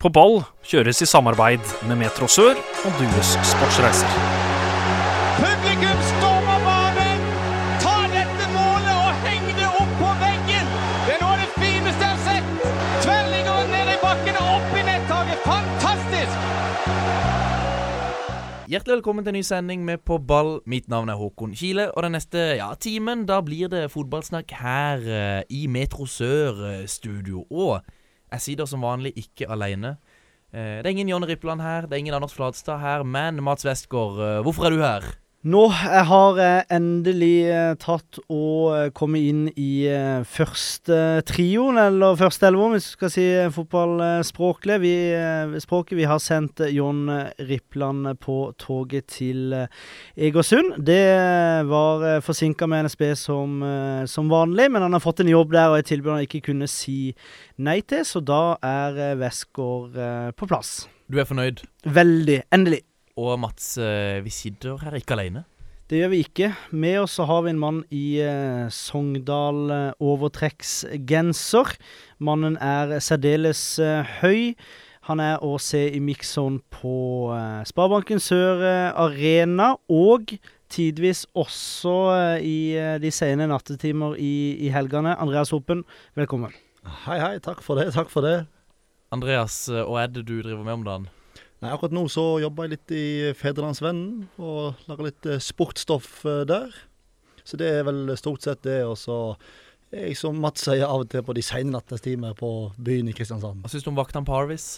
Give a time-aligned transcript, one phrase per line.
[0.00, 4.14] På ball kjøres i samarbeid med Metro Sør og Dues Sportsreiser.
[5.36, 7.20] Publikum stormer banen!
[7.82, 10.72] tar dette målet og henger det opp på veggen!
[11.04, 12.80] Det er noe av det fineste jeg har sett!
[13.04, 15.44] Tverrligger ned i bakken og opp i nettaket.
[15.44, 16.48] Fantastisk!
[18.72, 20.62] Hjertelig velkommen til en ny sending med På ball.
[20.64, 21.90] Mitt navn er Håkon Kile.
[21.92, 27.44] Og den neste ja, timen da blir det fotballsnakk her eh, i Metro Sør-studio.
[27.52, 27.84] Og
[28.30, 29.96] jeg sitter som vanlig ikke alene.
[30.50, 33.66] Eh, det er ingen Jonny Rippland her, det er ingen Anders Flatstad her, men Mats
[33.66, 35.06] Westgård, eh, hvorfor er du her?
[35.40, 41.78] Nå jeg har jeg endelig eh, tatt og komme kommet inn i eh, første trioen,
[41.80, 44.76] eller første elver, hvis du skal si eh, fotballspråklig.
[44.82, 45.96] Vi, eh, språket.
[45.96, 47.08] Vi har sendt eh, Jon
[47.48, 49.80] Rippland på toget til eh,
[50.28, 50.76] Egersund.
[50.84, 55.24] Det eh, var eh, forsinka med NSB som, eh, som vanlig, men han har fått
[55.24, 57.14] en jobb der og et tilbud han ikke kunne si
[57.56, 60.82] nei til, så da er eh, Westgård eh, på plass.
[61.10, 61.64] Du er fornøyd?
[61.88, 62.42] Veldig.
[62.52, 62.84] Endelig.
[63.20, 65.44] Og Mats, eh, vi sitter her ikke alene.
[65.90, 66.48] Det gjør vi ikke.
[66.70, 71.74] Med oss så har vi en mann i eh, Sogndal eh, overtrekksgenser.
[72.22, 74.54] Mannen er særdeles eh, høy.
[75.10, 76.94] Han er å se i mixzone på
[77.34, 80.36] eh, Sparebanken Sør eh, Arena, og
[80.70, 82.58] tidvis også eh, i
[83.02, 85.18] de sene nattetimer i, i helgene.
[85.18, 85.82] Andreas Hopen,
[86.14, 86.54] velkommen.
[87.04, 87.36] Hei, hei.
[87.42, 87.90] Takk for det.
[87.98, 88.44] Takk for det.
[89.10, 91.10] Andreas, hva er det du driver med om dagen?
[91.60, 93.04] Nei, akkurat nå så jobber jeg litt i
[93.36, 96.70] Fedrelandsvennen og lager litt eh, sportsstoff eh, der.
[97.44, 98.78] Så det er vel stort sett det.
[98.88, 99.16] Og så
[99.92, 102.48] er jeg som Mats sier av og til på de sene nattestimer på
[102.80, 103.60] byen i Kristiansand.
[103.64, 104.70] Hva syns du om vaktene på Harvis?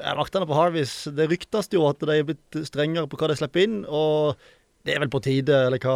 [0.00, 3.36] Ja, Vaktene på Harvis, det ryktes jo at de er blitt strengere på hva de
[3.38, 3.78] slipper inn.
[3.88, 4.34] Og
[4.86, 5.94] det er vel på tide, eller hva,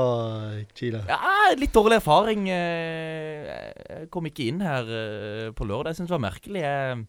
[0.79, 1.03] Chile?
[1.11, 1.19] Ja,
[1.59, 2.47] litt dårlig erfaring.
[2.55, 3.51] eh,
[3.99, 4.87] Jeg kom ikke inn her
[5.59, 5.91] på lørdag.
[5.93, 6.63] Jeg syns det var merkelig.
[6.65, 7.03] Jeg,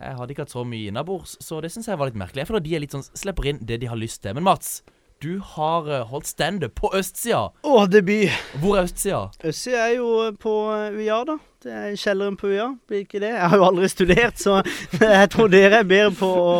[0.00, 2.42] jeg hadde ikke hatt så mye innabords, så det syns jeg var litt merkelig.
[2.42, 4.36] Jeg føler de er litt sånn slipper inn det de har lyst til.
[4.36, 4.82] Men Mats,
[5.24, 7.46] du har eh, holdt standup på østsida.
[7.64, 8.28] Å, debut!
[8.60, 9.22] Hvor er østsida?
[9.40, 11.38] Østsida er jo eh, på eh, UiA, da.
[11.66, 13.32] I kjelleren på UiA, blir ikke det?
[13.34, 14.60] Jeg har jo aldri studert, så
[15.00, 16.54] jeg tror dere er bedre på å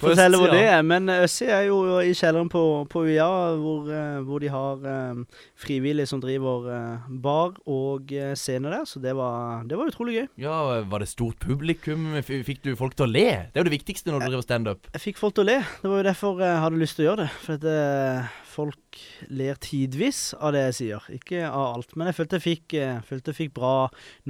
[0.00, 0.82] fortelle hvor det er.
[0.86, 3.28] Men Øssi er jo i kjelleren på, på UiA,
[3.60, 5.22] hvor, eh, hvor de har eh,
[5.58, 8.86] frivillige som driver eh, bar og eh, scene der.
[8.88, 10.26] Så det var, det var utrolig gøy.
[10.46, 10.58] Ja,
[10.88, 12.10] Var det stort publikum?
[12.24, 13.26] Fikk du folk til å le?
[13.52, 14.90] Det er jo det viktigste når du driver standup.
[14.96, 15.58] Jeg fikk folk til å le.
[15.82, 17.30] Det var jo derfor jeg hadde lyst til å gjøre det.
[17.44, 21.06] For at eh, folk ler tidvis av det jeg sier.
[21.14, 21.94] Ikke av alt.
[21.96, 23.72] Men jeg følte jeg fikk, eh, følte jeg fikk bra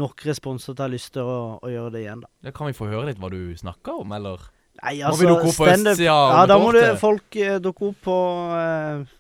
[0.01, 2.33] nok respons til at jeg har lyst til å, å gjøre det igjen, da.
[2.47, 4.49] Ja, kan vi få høre litt hva du snakker om, eller?
[4.79, 8.05] Nei, Må vi dukke opp på østsida Ja, da må du, folk eh, dukke opp
[8.07, 8.19] på
[8.55, 9.17] eh,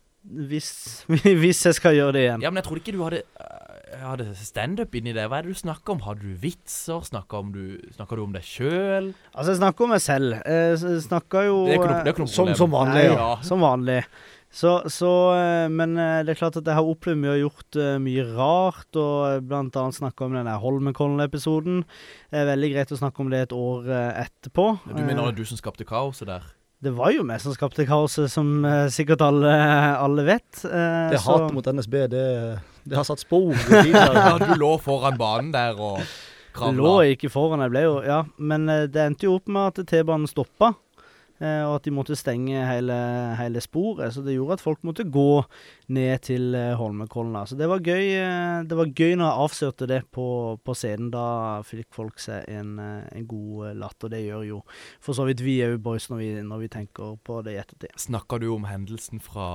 [0.48, 0.68] hvis,
[1.42, 2.44] hvis jeg skal gjøre det igjen.
[2.44, 5.26] Ja, men jeg trodde ikke du hadde øh, hadde standup inni det.
[5.30, 6.02] Hva er det du snakker om?
[6.06, 7.02] Hadde du vitser?
[7.08, 7.62] Snakker, om du,
[7.96, 9.12] snakker du om deg sjøl?
[9.32, 10.36] Altså, jeg snakker om meg selv.
[10.42, 12.74] Eh, Jeg snakker jo Det er ikke noe, det er eh, ikke noe Som, som
[12.74, 13.30] vanlig, Nei, ja.
[13.46, 14.00] Som vanlig.
[14.50, 17.78] Så, så eh, Men eh, det er klart at jeg har opplevd mye og gjort
[17.82, 21.82] eh, mye rart, og blant annet snakka om den der Holmenkollen-episoden.
[22.32, 23.90] Det er veldig greit å snakke om det et år
[24.24, 24.70] etterpå.
[24.88, 26.48] Du mener det du som skapte kaoset der?
[26.80, 28.62] Det var jo meg som skapte kaoset, som
[28.94, 29.52] sikkert alle,
[29.98, 30.62] alle vet.
[30.64, 32.24] Eh, Det hatet mot NSB, det,
[32.88, 33.52] det har satt spor.
[33.92, 36.00] Ja, du lå foran banen der og
[36.54, 36.78] kravla.
[36.78, 40.30] lå ikke foran, jeg ble jo Ja, men det endte jo opp med at T-banen
[40.30, 40.72] stoppa.
[41.40, 42.96] Eh, Og at de måtte stenge hele,
[43.38, 44.14] hele sporet.
[44.14, 45.42] Så det gjorde at folk måtte gå
[45.94, 47.38] ned til eh, Holmenkollen.
[47.48, 50.28] Så det var gøy eh, Det var gøy når jeg avslørte det på,
[50.64, 51.12] på scenen.
[51.14, 51.26] Da
[51.66, 54.12] fikk folk seg en, en god latter.
[54.12, 54.62] Det gjør jo
[55.00, 57.94] for så vidt vi òg, boys, når vi, når vi tenker på det i ettertid.
[58.00, 59.48] Snakka du om hendelsen fra,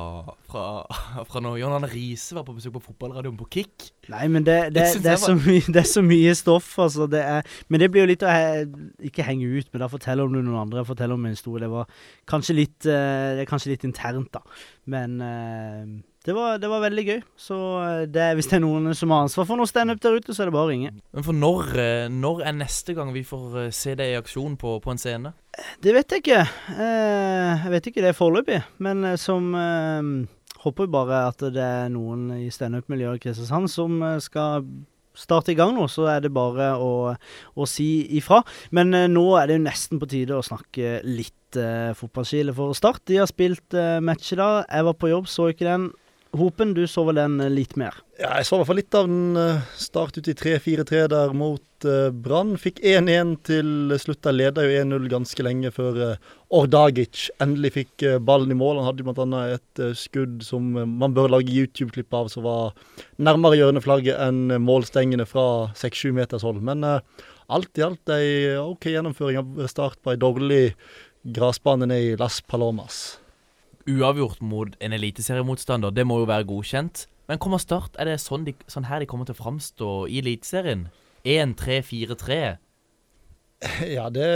[0.50, 0.66] fra,
[1.30, 3.90] fra når John Arne Riise var på besøk på fotballradioen på Kick?
[4.12, 7.08] Nei, men det, det, det, det, er så mye, det er så mye stoff, altså.
[7.12, 8.64] Det er, men det blir jo litt å he,
[9.10, 10.84] ikke henge ut, men da forteller om noen andre.
[10.88, 11.70] Forteller om en historie.
[11.74, 11.94] Var
[12.30, 14.42] kanskje litt, eh, det er kanskje litt internt, da.
[14.90, 15.88] Men eh,
[16.26, 17.22] det, var, det var veldig gøy.
[17.40, 20.36] Så eh, det, hvis det er noen som har ansvar for noe standup der ute,
[20.36, 20.94] så er det bare å ringe.
[21.16, 21.74] Men for når,
[22.14, 25.34] når er neste gang vi får se deg i aksjon på, på en scene?
[25.84, 26.46] Det vet jeg ikke.
[26.80, 29.52] Jeg vet ikke det foreløpig, men som
[30.64, 34.64] Håper bare at det er noen i standup-miljøet i Kristiansand som skal
[35.14, 38.42] starte i gang nå, så er det bare å, å si ifra.
[38.76, 43.04] Men nå er det jo nesten på tide å snakke litt uh, fotballskile for Start.
[43.10, 44.64] De har spilt uh, match da.
[44.68, 45.92] Jeg var på jobb, så ikke den.
[46.34, 48.00] Hopen, du så vel den eh, litt mer?
[48.18, 51.34] Ja, jeg så i hvert fall litt av den eh, start ut i 3-4-3 der
[51.38, 52.56] mot uh, Brann.
[52.58, 54.24] Fikk 1-1 til slutt.
[54.26, 58.82] Der leda jo 1-0 ganske lenge før uh, Ordagic endelig fikk uh, ballen i mål.
[58.82, 59.44] Han hadde bl.a.
[59.60, 62.74] et uh, skudd som eh, man bør lage YouTube-klipp av, som var
[63.22, 65.48] nærmere hjørneflagget enn eh, målstengene fra
[65.78, 66.62] 6-7 meters hold.
[66.66, 70.64] Men eh, alt i alt ei OK gjennomføring av start på ei dårlig
[71.24, 73.20] gressbane i Las Palomas.
[73.88, 77.06] Uavgjort mot en eliteseriemotstander, det må jo være godkjent.
[77.32, 77.96] Men kommer Start?
[78.00, 80.90] Er det sånn, de, sånn her de kommer til å framstå i Eliteserien?
[81.24, 82.44] 1-3-4-3?
[83.96, 84.28] Ja, det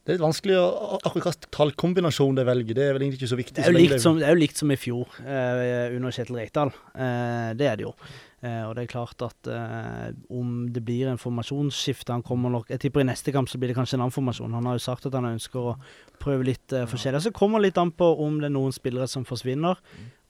[0.00, 2.74] det er litt vanskelig å akkurat hvilken tallkombinasjon de velger.
[2.74, 3.56] Det er vel egentlig ikke så viktig.
[3.58, 6.38] Det er jo likt som, det er jo likt som i fjor eh, under Kjetil
[6.40, 6.72] Reitdal.
[6.94, 7.92] Eh, det er det jo.
[8.40, 12.70] Eh, og det er klart at eh, om det blir en formasjonsskifte Han kommer nok
[12.72, 14.54] Jeg tipper i neste kamp så blir det kanskje en annen formasjon.
[14.56, 15.74] Han har jo sagt at han ønsker å
[16.22, 17.20] prøve litt eh, forskjellig.
[17.26, 19.76] Så kommer det litt an på om det er noen spillere som forsvinner,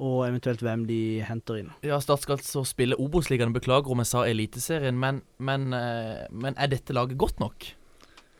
[0.02, 1.70] og eventuelt hvem de henter inn.
[1.86, 3.54] Ja, Start skal altså spille Obos-ligaen.
[3.54, 7.70] Beklager om jeg sa Eliteserien, men, men, eh, men er dette laget godt nok?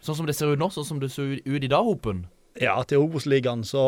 [0.03, 2.25] Sånn som det ser ut nå, sånn som det ser ut i dag, Hopen?
[2.59, 3.83] Ja, til Obos-ligaen så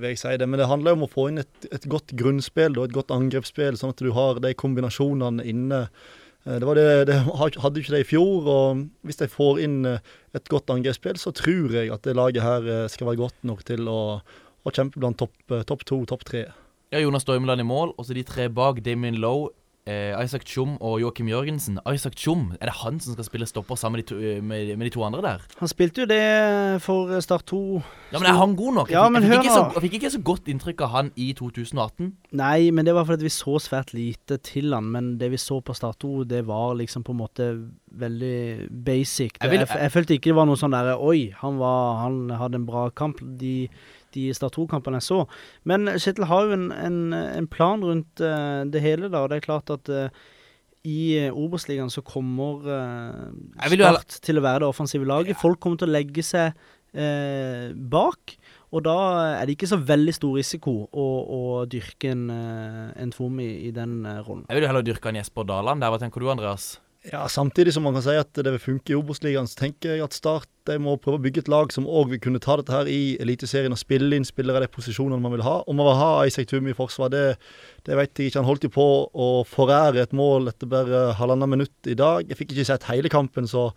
[0.00, 0.48] vil jeg si det.
[0.50, 3.12] Men det handler jo om å få inn et, et godt grunnspill og et godt
[3.14, 5.84] angrepsspill, sånn at du har de kombinasjonene inne.
[6.46, 10.00] Eh, Det, det, det hadde ikke det i fjor, og hvis de får inn eh,
[10.34, 13.62] et godt angrepsspill, så tror jeg at det laget her eh, skal være godt nok
[13.68, 14.00] til å,
[14.66, 16.46] å kjempe blant topp topp to, topp tre.
[16.90, 18.80] Ja, Jonas Dormeland i mål, og så de tre bak.
[18.82, 19.52] Damien Lowe,
[19.88, 21.78] eh, Isaac Tjom og Joakim Jørgensen.
[21.88, 24.74] Isaac Tjom, er det han som skal spille stopper sammen med de to, eh, med,
[24.76, 25.46] med de to andre der?
[25.62, 26.20] Han spilte jo det
[26.84, 27.62] for Start 2.
[28.12, 28.92] Ja, men er han god nok?
[28.92, 29.72] Jeg Ja, men jeg fikk, hør så, nå.
[29.78, 32.12] jeg fikk ikke så godt inntrykk av han i 2018.
[32.38, 34.92] Nei, men det var fordi vi så svært lite til han.
[34.94, 37.48] Men det vi så på Start 2, det var liksom på en måte
[37.98, 39.32] veldig basic.
[39.40, 42.60] Det, vil- jeg, følte ikke det var noe sånn derre Oi, han, var, han hadde
[42.60, 43.20] en bra kamp.
[43.40, 43.68] De,
[44.16, 45.20] de Start 2-kampene jeg så.
[45.68, 49.24] Men Kjetil har jo en, en, en plan rundt uh, det hele, da.
[49.24, 50.08] Og det er klart at uh,
[50.88, 52.64] i uh, Obos-ligaen så kommer
[53.68, 55.40] Start til å være det offensive laget.
[55.40, 56.52] Folk kommer til å legge seg
[56.92, 58.36] eh, bak.
[58.68, 58.96] Og da
[59.38, 61.40] er det ikke så veldig stor risiko å, å
[61.70, 64.44] dyrke en, eh, en Tvom i, i den eh, rollen.
[64.48, 65.92] Jeg vil jo heller dyrke en Jesper Daland der.
[65.92, 66.76] Hva tenker du, Andreas?
[67.06, 70.02] Ja, Samtidig som man kan si at det vil funke i Obos-ligaen, så tenker jeg
[70.02, 72.74] at Start de må prøve å bygge et lag som òg vil kunne ta dette
[72.74, 75.60] her i Eliteserien og spille inn spillere i de posisjonene man vil ha.
[75.70, 77.22] Om man vil ha Isak Tum i forsvar, det,
[77.86, 78.42] det vet jeg ikke.
[78.42, 82.26] Han holdt jo på å forære et mål etter bare halvannet minutt i dag.
[82.26, 83.68] Jeg fikk ikke sett hele kampen, så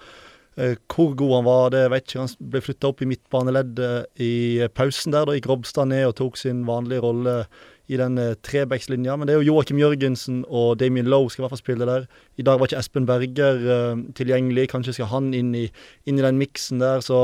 [0.58, 2.26] eh, hvor god han var, det vet jeg ikke.
[2.26, 4.34] Han ble flytta opp i midtbaneleddet i
[4.74, 5.30] pausen der.
[5.30, 7.44] Da gikk Robstad ned og tok sin vanlige rolle
[7.90, 9.16] i den eh, trebackslinja.
[9.18, 12.06] Men det er jo Joakim Jørgensen og Damien Lowe skal i hvert fall spille der.
[12.38, 14.70] I dag var ikke Espen Berger uh, tilgjengelig.
[14.72, 15.66] Kanskje skal han inn i,
[16.06, 17.04] inn i den miksen der.
[17.06, 17.24] Så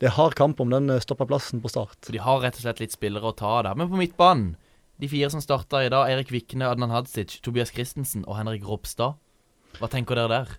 [0.00, 1.98] det er hard kamp om den eh, stoppeplassen på start.
[2.06, 3.78] Så de har rett og slett litt spillere å ta av der.
[3.78, 4.54] Men på midtbanen,
[5.00, 9.20] de fire som starta i dag, Erik Vikne, Adnan Hadzic, Tobias Christensen og Henrik Ropstad.
[9.78, 10.58] Hva tenker dere der?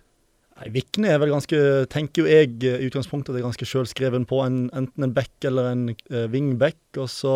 [0.58, 1.58] Nei, Vikne er vel ganske,
[1.92, 5.46] tenker jo jeg i utgangspunktet at det er ganske sjølskreven på en, enten en back
[5.48, 6.80] eller en uh, wingback.
[7.00, 7.34] Og så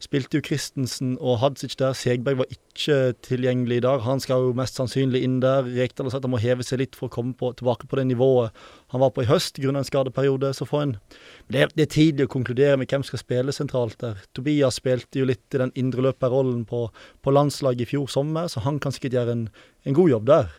[0.00, 1.94] spilte jo Christensen og Hadzic der.
[1.96, 4.00] Segberg var ikke tilgjengelig i dag.
[4.06, 5.68] Han skal jo mest sannsynlig inn der.
[5.68, 8.06] Rekdal har sagt han må heve seg litt for å komme på, tilbake på det
[8.10, 8.56] nivået
[8.90, 10.52] han var på i høst grunnet en skadeperiode.
[10.56, 10.94] Så får en
[11.52, 14.18] det, det er tidlig å konkludere med hvem skal spille sentralt der.
[14.36, 16.86] Tobias spilte jo litt i den indreløperrollen på,
[17.22, 19.46] på landslaget i fjor sommer, så han kan sikkert gjøre en,
[19.86, 20.50] en god jobb der.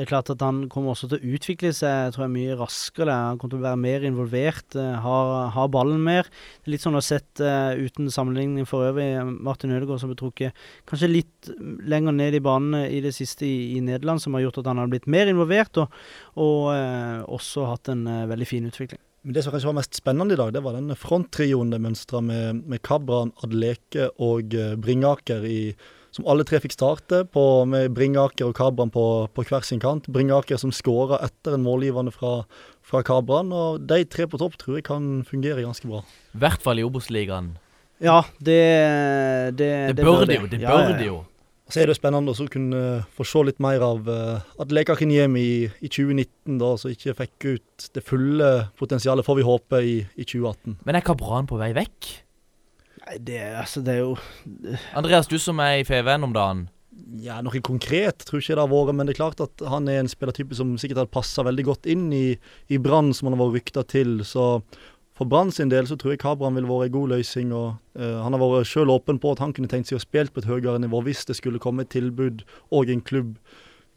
[0.00, 3.12] Det er klart at han kommer også til å utvikle seg tror jeg, mye raskere.
[3.12, 5.16] Han kommer til å være mer involvert, eh, ha,
[5.52, 6.30] ha ballen mer.
[6.30, 9.10] Det er litt sånn å sett uh, uten sammenligning for øvrig,
[9.44, 11.50] Martin Ødegaard som ble trukket kanskje litt
[11.84, 14.80] lenger ned i banen i det siste i, i Nederland, som har gjort at han
[14.80, 16.00] har blitt mer involvert, og,
[16.40, 19.04] og uh, også hatt en uh, veldig fin utvikling.
[19.20, 22.24] Men det som kanskje var mest spennende i dag, det var den fronttrioen det mønstra
[22.24, 25.74] med, med Kabran, Adleke og eh, Bringaker, i,
[26.14, 30.08] som alle tre fikk starte, på, med Bringaker og Kabran på, på hver sin kant.
[30.10, 32.40] Bringaker som skåra etter en målgivende fra,
[32.86, 33.52] fra Kabran.
[33.54, 36.02] Og de tre på topp tror jeg kan fungere ganske bra.
[36.34, 37.54] I hvert fall i Obos-ligaen.
[38.00, 38.62] Ja, det
[39.58, 40.46] Det, Det, bør det jo.
[40.48, 40.96] Det bør ja, ja.
[40.98, 41.18] det jo.
[41.70, 44.96] Så er det jo spennende å kunne eh, få se litt mer av at Leka
[44.98, 48.48] Kinyemi i, i 2019, da, så ikke fikk ut det fulle
[48.80, 50.80] potensialet, får vi håpe, i, i 2018.
[50.82, 52.10] Men er Kabran på vei vekk?
[53.10, 56.68] Nei, det, altså, det er jo Andreas, du som er i FVN om dagen.
[57.18, 59.98] Ja, Noe konkret tror ikke det har vært, men det er klart at han er
[59.98, 62.36] en spillertype som sikkert hadde passa veldig godt inn i,
[62.70, 64.20] i Brann, som han har vært rykta til.
[64.22, 64.60] Så
[65.18, 67.50] for Brann sin del så tror jeg Kabran ville vært en god løsning.
[67.56, 70.30] og uh, Han har vært sjøl åpen på at han kunne tenkt seg å spille
[70.30, 73.34] på et høyere nivå hvis det skulle komme et tilbud og en klubb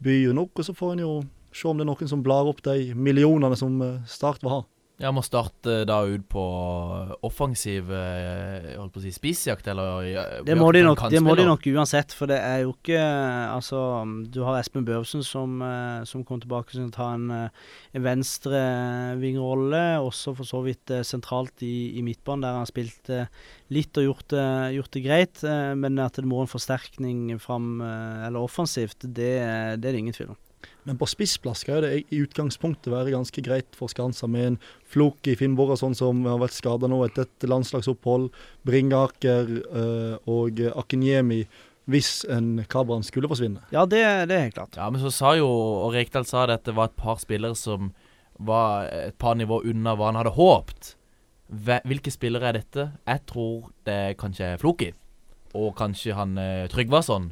[0.02, 0.58] byr nok.
[0.58, 1.14] Og så får en jo
[1.54, 4.64] se om det er noen som blar opp de millionene som eh, Start vil ha.
[5.02, 6.42] Ja, må starte da ut på
[7.26, 10.06] offensiv eh, holdt på å si spissjakt, eller
[10.46, 13.80] Det må, de nok, det må de nok uansett, for det er jo ikke Altså,
[14.30, 17.64] du har Espen Børvsen som, eh, som kom tilbake og ta en, eh,
[17.98, 23.10] en venstrevingrolle, også for så vidt eh, sentralt i, i midtbanen, der han har spilt
[23.10, 23.26] eh,
[23.74, 24.46] litt og gjort det,
[24.78, 25.42] gjort det greit.
[25.42, 29.34] eh, Men at det må en forsterkning fram, eh, eller offensivt, det,
[29.82, 30.40] det er det ingen tvil om.
[30.84, 35.36] Men på spissplass skal det i utgangspunktet være ganske greit for Skansa med en Floki
[35.36, 38.28] sånn som har vært skada nå etter et landslagsopphold,
[38.68, 41.44] Bringaker eh, og Akinyemi
[41.90, 43.60] hvis en Kabran skulle forsvinne.
[43.72, 44.00] Ja, det,
[44.30, 44.76] det er helt klart.
[44.76, 47.56] Ja, men så sa jo, og Rekdal sa det, at det var et par spillere
[47.58, 47.92] som
[48.40, 50.94] var et par nivå unna hva han hadde håpt.
[51.52, 52.88] Hvilke spillere er dette?
[53.04, 54.90] Jeg tror det kanskje er Floki.
[55.54, 57.30] Og kanskje han eh, Tryggvason.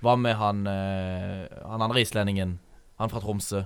[0.00, 2.56] Hva med han, eh, han andre islendingen?
[3.00, 3.64] Han fra Tromsø.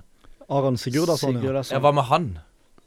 [0.49, 1.41] Aron Sigurdarsson, ja.
[1.41, 1.75] Sigurdarsson.
[1.75, 2.27] Ja, hva med han?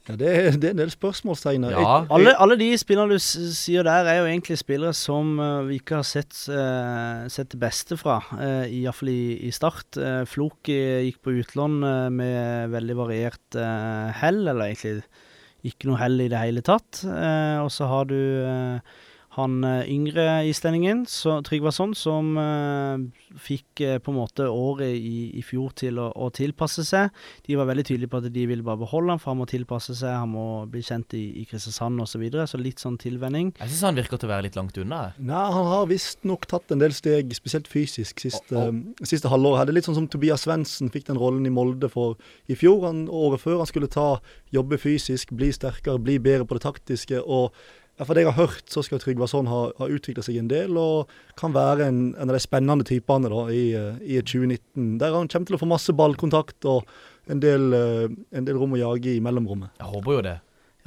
[0.09, 1.75] ja det, er, det er en del spørsmålstegn her.
[1.77, 1.95] Ja.
[2.15, 5.99] Alle, alle de spillerne du sier der, er jo egentlig spillere som eh, vi ikke
[5.99, 9.99] har sett, uh, sett det beste fra, uh, iallfall i, i start.
[9.99, 10.79] Uh, Floki
[11.11, 15.03] gikk på utlån uh, med veldig variert eh, hell, eller egentlig
[15.67, 17.01] ikke noe hell i det hele tatt.
[17.03, 18.97] Eh, og så har du eh,
[19.41, 22.99] han eh, yngre islendingen, så, Tryggvason, som uh,
[23.39, 27.09] fikk uh, på en måte året i, i fjor til å, å tilpasse seg.
[27.47, 29.95] De var veldig tydelige på at de ville bare beholde han, for han må tilpasse
[29.97, 32.19] seg, han må bli kjent i, i Kristiansand osv.
[32.19, 33.53] Så, videre, så litt sånn tilvenning.
[33.55, 35.01] Jeg syns han virker til å være litt langt unna.
[35.23, 39.59] Nei, han har visstnok tatt en del steg, spesielt fysisk, siste, Å, siste halvår.
[39.61, 39.69] her.
[39.69, 42.19] Det er litt sånn som Tobias Svendsen fikk den rollen i Molde for
[42.51, 42.83] i fjor.
[42.89, 44.09] Han, året før han skulle ta,
[44.51, 47.23] jobbe fysisk, bli sterkere, bli bedre på det taktiske.
[47.23, 47.55] og
[47.99, 51.09] For det jeg har hørt, så skal Tryggvason ha, ha utvikla seg en del, og
[51.39, 54.93] kan være en, en av de spennende typene da, i, eh, i 2019.
[55.01, 56.87] Der han kommer til å få masse ballkontakt og
[57.29, 59.73] en del, eh, en del rom å jage i mellomrommet.
[59.81, 60.37] Jeg håper jo det.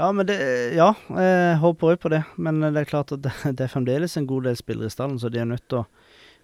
[0.01, 0.39] Ja, men det,
[0.79, 2.23] ja, jeg håper òg på det.
[2.41, 5.21] Men det er klart at det, det er fremdeles en god del spillere i stallen,
[5.21, 5.89] så de er nødt til å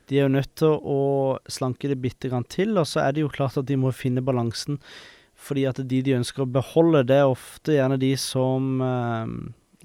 [0.08, 1.00] de er jo nødt til å
[1.52, 4.24] slanke det bitte grann til, og så er det jo klart at de må finne
[4.24, 4.78] balansen.
[5.38, 9.26] Fordi at de de ønsker å beholde, det er ofte gjerne de som, eh,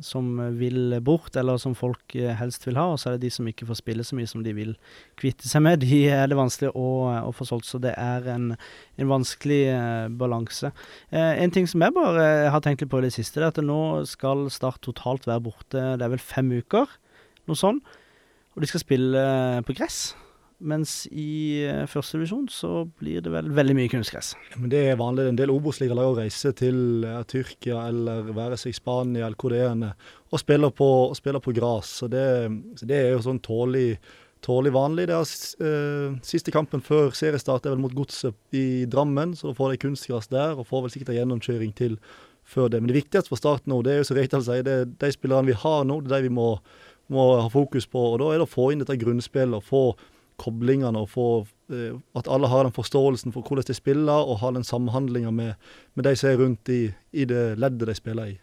[0.02, 2.88] som vil bort, eller som folk eh, helst vil ha.
[2.94, 4.72] Og så er det de som ikke får spille så mye som de vil
[5.20, 5.82] kvitte seg med.
[5.84, 6.88] De er det vanskelig å,
[7.30, 8.54] å få solgt, så det er en,
[8.98, 10.74] en vanskelig eh, balanse.
[11.14, 13.54] Eh, en ting som jeg bare har tenkt litt på i det siste, det er
[13.54, 15.82] at nå skal Start totalt være borte.
[15.98, 16.90] Det er vel fem uker,
[17.50, 17.80] noe sånn.
[18.54, 20.14] Og de skal spille eh, på gress.
[20.60, 24.34] Mens i førstedivisjon første divisjon så blir det vel veldig mye kunstgress.
[24.58, 25.26] Men det er vanlig.
[25.32, 29.96] En del Obos-ligalag reise til uh, Tyrkia eller være seg Spania eller hvor det er,
[30.32, 31.90] og spiller på, og spiller på gras.
[32.02, 32.26] Så det,
[32.80, 33.98] så det er jo sånn tålig,
[34.44, 35.08] tålig vanlig.
[35.10, 35.34] Det er,
[35.68, 39.82] eh, siste kampen før seriestart er vel mot Godset i Drammen, så da får de
[39.86, 42.00] kunstgress der, og får vel sikkert en gjennomkjøring til
[42.44, 42.82] før det.
[42.82, 45.12] Men det viktigste for Start nå, det er jo som Reital sier, det er de
[45.16, 46.50] spillerne vi har nå, det er de vi må,
[47.14, 48.04] må ha fokus på.
[48.14, 49.86] Og da er det å få inn dette grunnspillet, og få
[50.42, 51.28] koblingene og få
[51.72, 55.54] eh, At alle har den forståelsen for hvordan de spiller, og har den samhandlinga med,
[55.96, 58.38] med de som er rundt i, i det leddet de spiller i.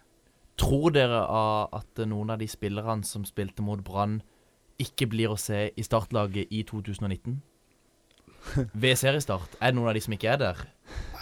[0.57, 1.21] Tror dere
[1.73, 4.19] at noen av de spillerne som spilte mot Brann,
[4.81, 7.39] ikke blir å se i startlaget i 2019?
[8.73, 9.57] Ved seriestart?
[9.61, 10.61] Er det noen av de som ikke er der?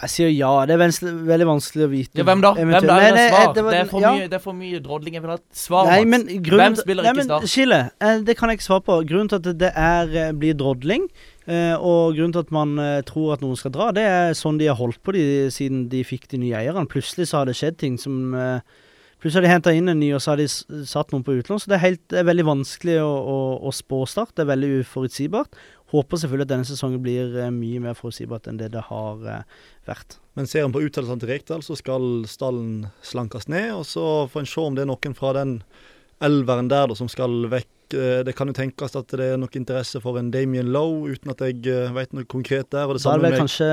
[0.00, 0.50] Jeg sier ja.
[0.66, 2.18] Det er veldig vanskelig å vite.
[2.18, 2.50] Ja, hvem da?
[2.56, 2.80] Hvem da?
[2.88, 3.52] Nei, Nei, nei, svar.
[3.54, 4.12] det var- Det er ja.
[4.16, 5.14] mye, det er for mye drodling.
[5.14, 7.44] Jeg vil ha et svar, men grunn, Hvem spiller ikke Start?
[7.44, 7.52] men?
[7.54, 8.96] Skille, eh, det kan jeg ikke svare på.
[9.06, 11.06] Grunnen til at det er, eh, blir drodling,
[11.46, 14.58] eh, og grunnen til at man eh, tror at noen skal dra, det er sånn
[14.58, 16.88] de har holdt på de, siden de fikk de nye eierne.
[16.88, 18.60] Plutselig så har det skjedd ting som eh,
[19.20, 20.46] Plutselig har de henta inn en ny, og så har de
[20.88, 21.60] satt noen på utlån.
[21.60, 23.34] Så det er, helt, det er veldig vanskelig å, å,
[23.68, 24.30] å spå start.
[24.34, 25.52] Det er veldig uforutsigbart.
[25.90, 29.42] Håper selvfølgelig at denne sesongen blir eh, mye mer forutsigbart enn det det har eh,
[29.88, 30.18] vært.
[30.38, 33.72] Men ser en på uttalelsene til Rekdal, så skal stallen slankes ned.
[33.74, 35.58] Og så får en se om det er noen fra den
[36.22, 37.96] elveren der da, som skal vekk.
[37.98, 41.32] Eh, Det kan jo tenkes at det er nok interesse for en Damien Lowe, uten
[41.32, 41.64] at jeg
[41.96, 42.86] vet noe konkret der.
[42.86, 43.70] Og det da er det vel kanskje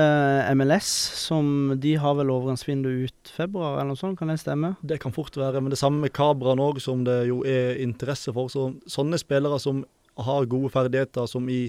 [0.58, 0.88] MLS,
[1.20, 4.18] som de har vel overgangsvindu ut februar, eller noe sånt.
[4.18, 4.72] Kan det stemme?
[4.82, 8.34] Det kan fort være, men det samme med Kabran òg, som det jo er interesse
[8.34, 8.50] for.
[8.50, 9.84] Så sånne spillere som
[10.18, 11.68] har gode ferdigheter, som i,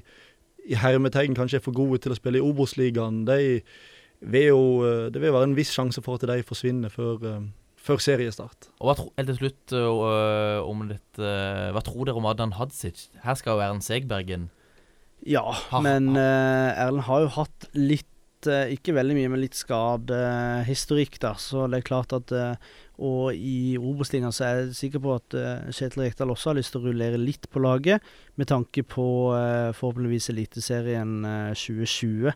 [0.67, 3.61] i hermetegn kanskje er for gode til å spille i Obos-ligaen, de
[4.19, 7.47] vil jo eh, Det vil være en viss sjanse for at de forsvinner før, eh,
[7.79, 8.69] før seriestart.
[8.79, 12.57] Og hva tro, helt til slutt øh, om dette øh, Hva tror dere om Adnan
[12.59, 13.07] Hadzic?
[13.23, 14.49] Her skal jo Erlend Segbergen.
[15.27, 18.07] Ja, har, men eh, Erlend har jo hatt litt
[18.47, 21.33] eh, Ikke veldig mye, men litt skadehistorikk, da.
[21.39, 22.55] Så det er klart at eh,
[22.99, 26.71] Og i Obos-linja så er jeg sikker på at eh, Kjetil Rekdal også har lyst
[26.75, 27.99] til å rullere litt på laget,
[28.39, 29.05] med tanke på
[29.77, 32.31] forhåpentligvis Eliteserien eh, 2020.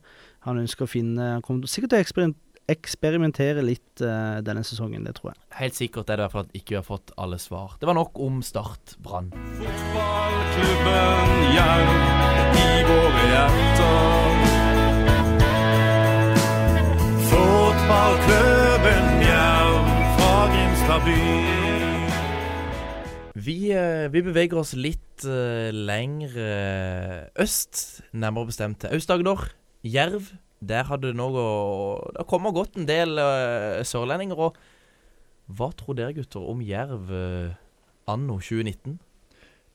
[0.47, 2.39] Han ønsker å finne Han kommer sikkert til å eksperim-
[2.71, 5.39] eksperimentere litt denne sesongen, det tror jeg.
[5.59, 7.75] Helt sikkert er det derfor at ikke vi har fått alle svar.
[7.81, 9.27] Det var nok om Start Brann.
[9.59, 11.91] Fotballklubben Jerv
[12.63, 13.72] i våre hjerter.
[17.83, 21.15] Fotballklubben Jerv fra Grimstad by.
[23.43, 26.37] Vi, eh, vi beveger oss litt uh, lenger
[27.43, 27.81] øst,
[28.15, 29.43] nærmere bestemt til Aust-Agder.
[29.83, 30.29] Jerv
[30.63, 31.27] Der hadde det nå
[32.15, 34.39] Det kommer godt en del uh, sørlendinger.
[34.39, 34.55] Og
[35.51, 37.51] hva tror dere, gutter, om Jerv uh,
[38.07, 38.95] anno 2019?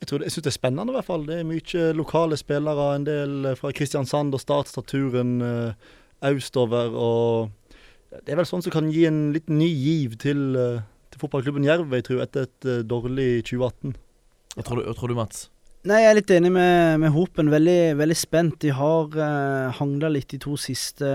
[0.00, 1.26] Jeg, tror det- jeg syns det er spennende, i hvert fall.
[1.28, 2.88] Det er mye lokale spillere.
[2.96, 5.72] En del eh, fra Kristiansand og Start-staturen eh,
[6.32, 6.94] østover.
[6.94, 7.50] Og
[8.10, 10.80] det er vel sånn som kan gi en litt ny giv til, eh,
[11.12, 13.94] til fotballklubben Jerv, jeg tror, etter et eh, dårlig 2018.
[14.56, 15.46] Hva tror du, hva tror du Mats?
[15.88, 17.52] Nei, jeg er litt enig med, med Hopen.
[17.52, 18.56] Veldig, veldig spent.
[18.64, 21.08] De har eh, hangla litt de to siste,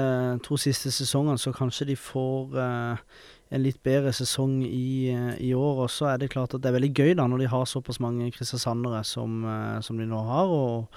[0.46, 3.18] to siste sesongene, så kanskje de får eh,
[3.54, 5.84] en litt bedre sesong i, eh, i år.
[5.86, 8.00] Og så er det klart at det er veldig gøy da, når de har såpass
[8.02, 10.48] mange kristiansandere som, eh, som de nå har.
[10.48, 10.88] og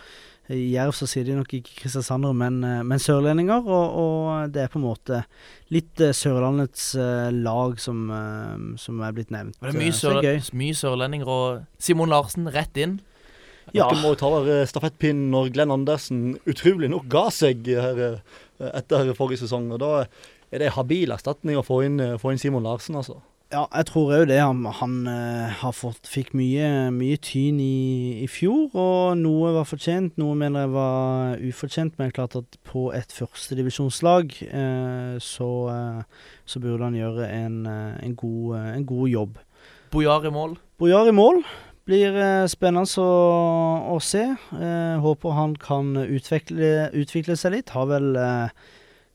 [0.52, 3.66] i Jerv så sier de nok ikke kristiansandere, men, eh, men sørlendinger.
[3.66, 5.22] Og, og det er på en måte
[5.74, 8.06] litt eh, Sørlandets eh, lag som,
[8.78, 9.58] som er blitt nevnt.
[9.58, 13.00] Det er mye, sør, det er mye sørlendinger og Simon Larsen rett inn.
[13.74, 13.88] Ja.
[13.88, 18.20] Dere må ta over stafettpinnen når Glenn Andersen utrolig nok ga seg her,
[18.70, 19.72] etter forrige sesong.
[19.74, 19.90] og Da
[20.54, 23.18] er det habil erstatning å få inn, få inn Simon Larsen, altså.
[23.52, 24.40] Ja, jeg tror òg det.
[24.42, 29.68] Han, han eh, har fått, fikk mye, mye tyn i, i fjor, og noe var
[29.70, 31.94] fortjent, noe mener jeg var ufortjent.
[32.00, 37.94] Men klart at på et førstedivisjonslag uh, så, eh, så burde han gjøre en, eh,
[38.02, 39.38] en, god, eh, en god jobb.
[39.94, 40.58] Bojar i mål.
[40.82, 41.44] Bojar i mål.
[41.86, 44.24] Blir eh, spennende å, å se.
[44.58, 47.70] Eh, håper han kan utvikle, utvikle seg litt.
[47.78, 48.66] Har vel eh,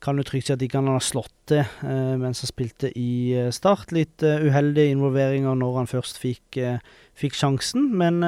[0.02, 3.38] Kan du trygt si at ikke han har slått til eh, mens han spilte i
[3.38, 3.94] eh, Start.
[3.94, 6.58] Litt eh, uheldige involveringer når han først fikk,
[7.18, 7.92] fikk sjansen.
[8.02, 8.22] Men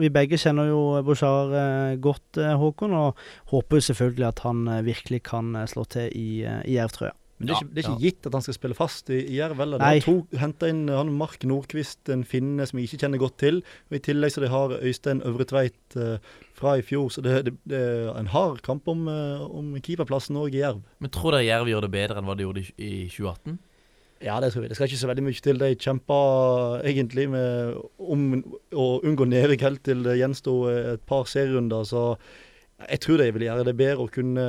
[0.00, 3.20] vi begge kjenner jo eh, godt, Håkon, og
[3.52, 7.12] håper selvfølgelig at han virkelig kan slå til i, i Jerv-trøya.
[7.42, 9.18] Men det er, Ja, ikke, det er ikke gitt at han skal spille fast i,
[9.26, 9.82] i Jerv heller.
[9.82, 13.58] De henta inn han Mark Nordqvist, en finne som jeg ikke kjenner godt til.
[13.90, 17.10] Og I tillegg så de har Øystein Øvretveit uh, fra i fjor.
[17.10, 20.84] Så det, det, det er en hard kamp om, uh, om keeperplassen òg i Jerv.
[21.02, 23.58] Men tror dere Jerv gjør det bedre enn hva de gjorde i, i 2018?
[24.22, 24.70] Ja, det tror jeg.
[24.70, 25.58] Det skal ikke så veldig mye til.
[25.58, 26.20] De kjempa
[26.86, 28.28] egentlig med om
[28.70, 31.82] å unngå nedrykk helt til det gjensto et par serierunder.
[31.88, 32.04] Så
[32.86, 34.46] jeg tror de vil gjøre det bedre å kunne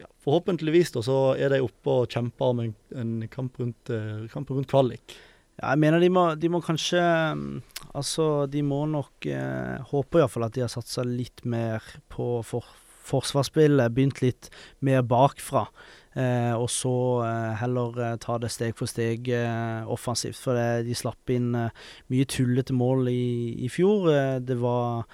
[0.00, 4.26] ja, Forhåpentligvis da, så er de oppe og kjemper om en, en kamp, rundt, eh,
[4.32, 5.16] kamp rundt kvalik.
[5.60, 7.00] Ja, jeg mener de må, de må kanskje
[7.38, 7.50] mm,
[7.94, 12.66] Altså, de må nok eh, håpe iallfall at de har satsa litt mer på for,
[13.04, 13.92] forsvarsspillet.
[13.94, 14.48] Begynt litt
[14.82, 15.68] mer bakfra.
[16.14, 16.94] Eh, og så
[17.26, 20.38] eh, heller eh, ta det steg for steg eh, offensivt.
[20.38, 23.24] For det, de slapp inn eh, mye tullete mål i,
[23.66, 24.10] i fjor.
[24.46, 25.04] Det var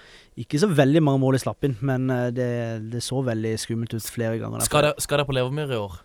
[0.41, 2.53] ikke så veldig mange mål de slapp inn, men eh, det,
[2.93, 4.65] det så veldig skummelt ut flere ganger.
[4.65, 6.01] Skal dere på Levermyr i år?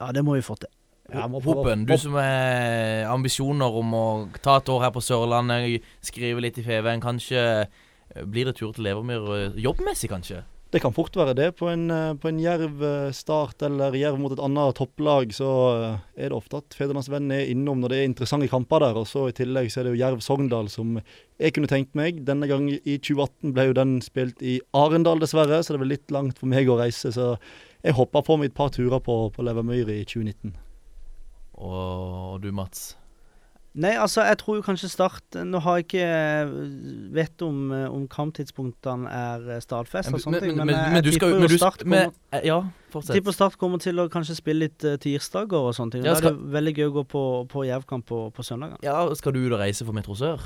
[0.00, 0.72] Ja, det må vi få til.
[1.12, 4.06] Ja, må Hopen, du som har ambisjoner om å
[4.40, 7.02] ta et år her på Sørlandet, skrive litt i Feven.
[7.04, 10.42] kanskje eh, blir det tur til Levermyr eh, jobbmessig, kanskje?
[10.74, 11.52] Det kan fort være det.
[11.54, 16.32] På en, eh, på en Jerv-start eller Jerv mot et annet topplag, så eh, er
[16.32, 18.98] det ofte at Fedrelandsvennen er innom når det er interessante kamper der.
[18.98, 20.96] Og så i tillegg så er det jo Jerv-Sogndal som
[21.38, 22.24] jeg kunne tenkt meg.
[22.26, 26.10] Denne gang i 2018 ble jo den spilt i Arendal, dessverre, så det ble litt
[26.10, 27.14] langt for meg å reise.
[27.14, 27.36] Så
[27.84, 30.56] jeg hoppa på meg et par turer på, på Levermyr i 2019.
[31.54, 32.96] Og, og du, Mats?
[33.74, 36.04] Nei, altså, jeg tror jo kanskje Start Nå har jeg ikke
[37.14, 40.92] Vett vet om, eh, om kamptidspunktene er eh, stadfest og sånne ting, men, men, jeg
[40.94, 42.58] men, skal tipper jo men Start kommer, eh, Ja,
[42.94, 43.18] fortsett.
[43.18, 46.06] tipper Start kommer til å kanskje spille litt tirsdager og sånne ting.
[46.06, 48.78] Ja, Da er det veldig gøy å gå på, på Jerv-kamp på, på søndager.
[48.86, 50.38] Ja, Skal du og reise for Metro Sør?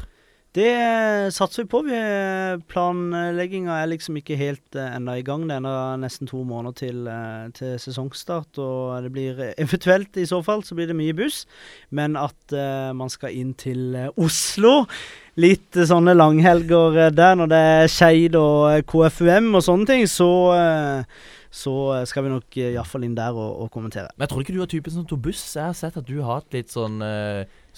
[0.56, 1.82] Det eh, satser vi på.
[1.92, 5.44] Eh, planlegginga er liksom ikke helt uh, ennå i gang.
[5.44, 8.58] Det er ennå nesten to måneder til, eh, til sesongstart.
[8.58, 11.44] Og det blir eh, eventuelt, i så fall, så blir det mye buss.
[11.90, 14.87] Men at uh, man skal inn til eh, Oslo
[15.38, 19.87] Litt eh, sånne langhelger eh, der når det er Skeid og eh, KFUM og sånne
[19.87, 24.11] ting, så eh, så eh, skal vi nok uh, iallfall inn der og, og kommentere.
[24.16, 25.44] Men jeg tror ikke du er typen som tok buss.
[25.54, 27.00] Jeg har sett at du har hatt litt sånn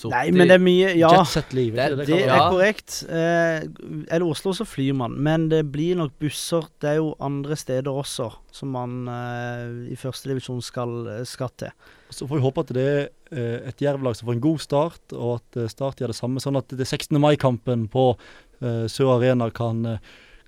[0.05, 1.11] uh, Nei, men det er mye Ja.
[1.19, 1.75] Jetset-liv.
[1.77, 2.27] Det- det Det det er?
[2.37, 2.51] Ja.
[2.51, 3.05] korrekt.
[3.09, 3.61] Eh,
[4.09, 5.17] er det Oslo, så flyr man.
[5.23, 6.63] Men det blir nok busser.
[6.81, 11.69] Det er jo andre steder også som man eh, i førstedivisjon skal, skal til.
[12.11, 15.13] Så får vi håpe at det er eh, et Jerv-lag som får en god start,
[15.13, 16.41] og at eh, Start gjør det samme.
[16.41, 17.21] Sånn at det 16.
[17.21, 18.17] mai-kampen på
[18.63, 19.99] eh, Sør Arena kan, eh,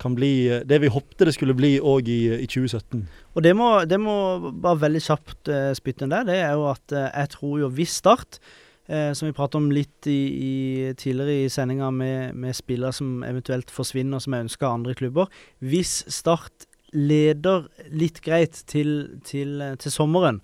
[0.02, 3.04] kan bli eh, det vi håpte det skulle bli òg i, i 2017.
[3.36, 6.24] Og det må, det må bare veldig kjapt uh, spytte inn der.
[6.26, 8.40] Det er jo at eh, jeg tror jo hvis Start
[8.92, 10.54] Eh, som vi pratet om litt i, i
[11.00, 15.30] tidligere i sendinga med, med spillere som eventuelt forsvinner, som er ønska av andre klubber.
[15.64, 20.42] Hvis Start leder litt greit til, til, eh, til sommeren,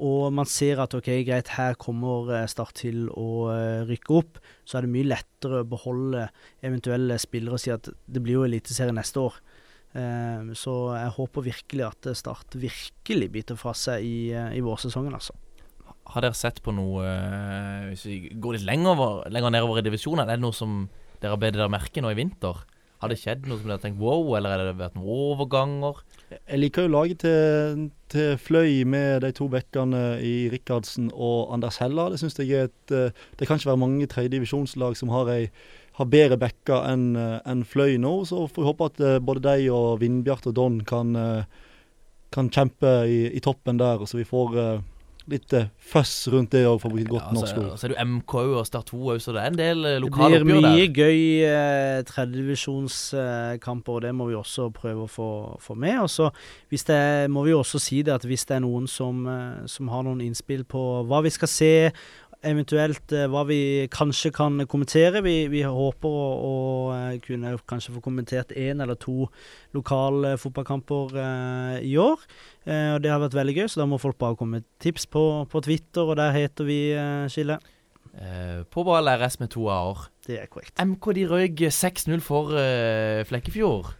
[0.00, 4.40] og man ser at ok, greit, her kommer eh, Start til å eh, rykke opp,
[4.64, 6.30] så er det mye lettere å beholde
[6.64, 9.42] eventuelle spillere og si at det blir jo Eliteserie neste år.
[9.90, 15.34] Så jeg håper virkelig at Start virkelig biter fra seg i, i vårsesongen, altså.
[16.10, 20.26] Har dere sett på noe eh, Hvis vi går litt lenger, lenger nedover i divisjonen,
[20.26, 20.84] er det noe som
[21.20, 22.64] dere har bedt dere merke nå i vinter?
[23.00, 26.02] Har det skjedd noe som dere har tenkt wow, eller har det vært noen overganger?
[26.36, 31.80] Jeg liker jo laget til, til Fløy med de to bekkene i Rikardsen og Anders
[31.80, 32.10] Hella.
[32.12, 35.48] Det syns jeg er et eh, Det kan ikke være mange tredjedivisjonslag som har, ei,
[35.96, 38.12] har bedre bekker enn en Fløy nå.
[38.28, 41.66] Så får vi håpe at eh, både de og Vindbjart og Don kan, eh,
[42.36, 44.88] kan kjempe i, i toppen der, så vi får eh,
[45.30, 47.78] litt eh, føss rundt det òg, for å bruke et godt Ja, norsk så, ord.
[47.78, 49.98] så er det jo MK og Start 2 òg, så det er en del eh,
[50.00, 50.10] Det
[50.44, 50.94] blir mye der.
[51.00, 55.28] gøy eh, tredjedivisjonskamper, og det må vi også prøve å få,
[55.62, 56.00] få med.
[56.04, 56.30] Og så
[57.30, 60.02] må vi jo også si det at hvis det er noen som, eh, som har
[60.06, 61.72] noen innspill på hva vi skal se,
[62.46, 66.54] eventuelt eh, hva vi kanskje kan kommentere Vi, vi håper å, å
[66.94, 69.26] eh, kunne kanskje få kommentert én eller to
[69.76, 72.24] lokale fotballkamper eh, i år.
[72.64, 75.06] Eh, og Det har vært veldig gøy, så da må folk bare komme med tips
[75.12, 77.60] på, på Twitter, og der heter vi eh, Skille.
[78.10, 80.08] Eh, på ball RS med to a-er.
[80.26, 80.76] Det er korrekt.
[80.80, 82.54] MK de røyk 6-0 for
[83.30, 83.94] Flekkefjord.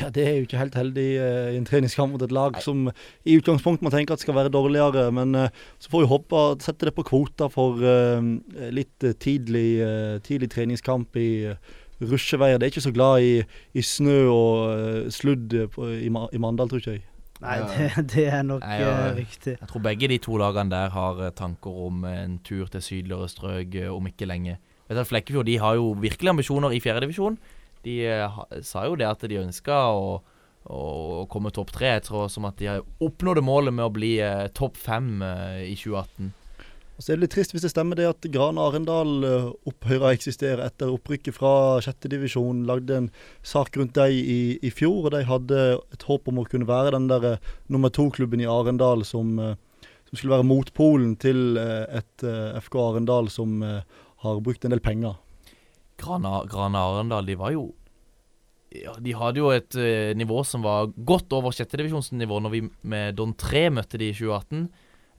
[0.00, 2.86] Ja, Det er jo ikke helt heldig eh, i en treningskamp mot et lag som
[3.28, 5.10] i utgangspunktet man tenker at skal være dårligere.
[5.12, 8.32] Men eh, så får vi håpe at sette det på kvota for eh,
[8.72, 9.68] litt tidlig,
[10.24, 11.30] tidlig treningskamp i
[12.02, 12.58] rusjeveier.
[12.58, 13.32] Det er ikke så glad i,
[13.78, 17.06] i snø og sludd på, i, i Mandal, tror ikke jeg.
[17.42, 18.90] Nei, det, det er nok Nei, ja.
[19.16, 19.56] riktig.
[19.58, 23.74] Jeg tror begge de to lagene der har tanker om en tur til sydligere strøk
[23.90, 24.60] om ikke lenge.
[24.88, 27.36] Vet du, Flekkefjord de har jo virkelig ambisjoner i fjerdedivisjon.
[27.82, 30.20] De eh, sa jo det at de ønska å,
[30.70, 31.96] å komme topp tre.
[31.96, 35.72] Jeg tror som at de har oppnådde målet med å bli eh, topp fem eh,
[35.72, 36.30] i 2018.
[36.92, 39.24] Og så er det litt trist hvis det stemmer det at Gran Arendal
[39.66, 42.66] opphører å eksistere etter opprykket fra sjette divisjon.
[42.68, 43.08] Lagde en
[43.48, 45.62] sak rundt dem i, i fjor, og de hadde
[45.96, 47.40] et håp om å kunne være den der
[47.72, 52.28] nummer to-klubben i Arendal som, som skulle være motpolen til et
[52.68, 55.16] FK Arendal som har brukt en del penger.
[56.02, 57.70] Grana, Arendal, de var jo
[58.72, 63.18] ja, De hadde jo et eh, nivå som var godt over sjettedivisjonsnivå når vi med
[63.18, 64.62] Don 3 møtte de i 2018.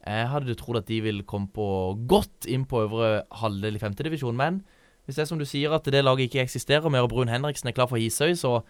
[0.03, 1.67] Jeg hadde trodd at de ville komme på
[2.09, 4.63] godt inn på øvre halvdel i femtedivisjon, men
[5.05, 7.69] hvis det er som du sier at det laget ikke eksisterer mer, og Brun Henriksen
[7.69, 8.61] er klar for Hisøy, så,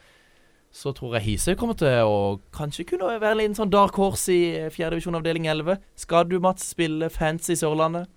[0.73, 4.43] så tror jeg Hisøy kommer til å kanskje kunne være en sånn dark horse i
[4.73, 5.81] fjerdedivisjon avdeling 11.
[6.05, 8.09] Skal du, Mats, spille fancy Sørlandet?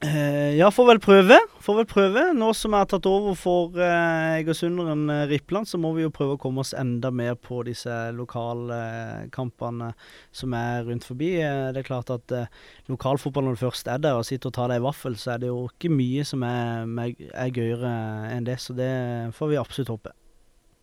[0.00, 1.36] Eh, ja, får vel prøve.
[1.60, 2.22] Får vel prøve.
[2.32, 6.12] Nå som jeg har tatt over for eh, Egersunderen eh, Rippland, så må vi jo
[6.14, 9.90] prøve å komme oss enda mer på disse lokalkampene
[10.32, 11.34] som er rundt forbi.
[11.44, 12.48] Eh, det er klart at eh,
[12.88, 15.44] lokalfotball når du først er der og sitter og tar deg i vaffel, så er
[15.44, 16.88] det jo ikke mye som er,
[17.28, 17.92] er gøyere
[18.32, 18.56] enn det.
[18.64, 18.90] Så det
[19.36, 20.16] får vi absolutt håpe.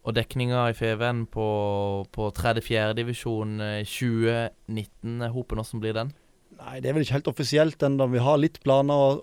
[0.08, 1.50] Og dekninga i Feven på,
[2.14, 2.94] på 3.-4.
[3.02, 6.14] divisjon eh, 2019, Hopen, hvordan blir den?
[6.58, 8.08] Nei, det er vel ikke helt offisielt ennå.
[8.10, 9.20] Vi har litt planer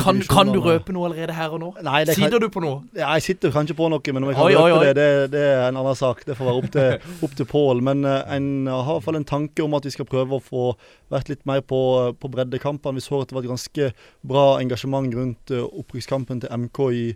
[0.00, 1.68] Kan, kan du røpe noe allerede her og nå?
[1.84, 2.78] Nei, kan, Sitter du på noe?
[2.96, 4.86] Ja, jeg sitter kanskje på noe, men om jeg kan Oi, oi, røpe oi.
[4.88, 6.22] det, det, det er en annen sak.
[6.24, 7.82] Det får være opp til, opp til Pål.
[7.90, 10.44] Men eh, en har i hvert fall en tanke om at vi skal prøve å
[10.44, 10.64] få
[11.12, 11.82] vært litt mer på,
[12.16, 12.96] på breddekampene.
[12.96, 13.90] Vi så at det var et ganske
[14.32, 17.06] bra engasjement rundt uh, opprykkskampen til MK i,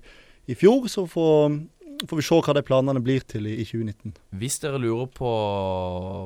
[0.53, 0.91] i fjor.
[0.93, 1.57] Så får,
[2.11, 4.15] får vi se hva de planene blir til i, i 2019.
[4.41, 5.31] Hvis dere lurer på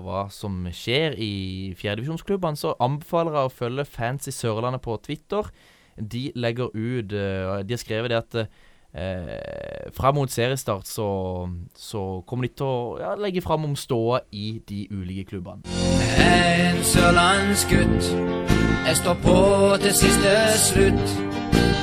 [0.04, 1.32] hva som skjer i
[1.78, 5.50] fjerdedivisjonsklubbene, så anbefaler jeg å følge Fancy Sørlandet på Twitter.
[5.98, 8.58] De legger ut eh, De har skrevet det at
[8.94, 11.08] eh, fram mot seriestart så,
[11.76, 15.62] så kommer de til å ja, legge fram om ståa i de ulike klubbene.
[16.18, 18.12] En sørlandsgutt.
[18.88, 19.38] Jeg står på
[19.82, 21.14] til siste slutt.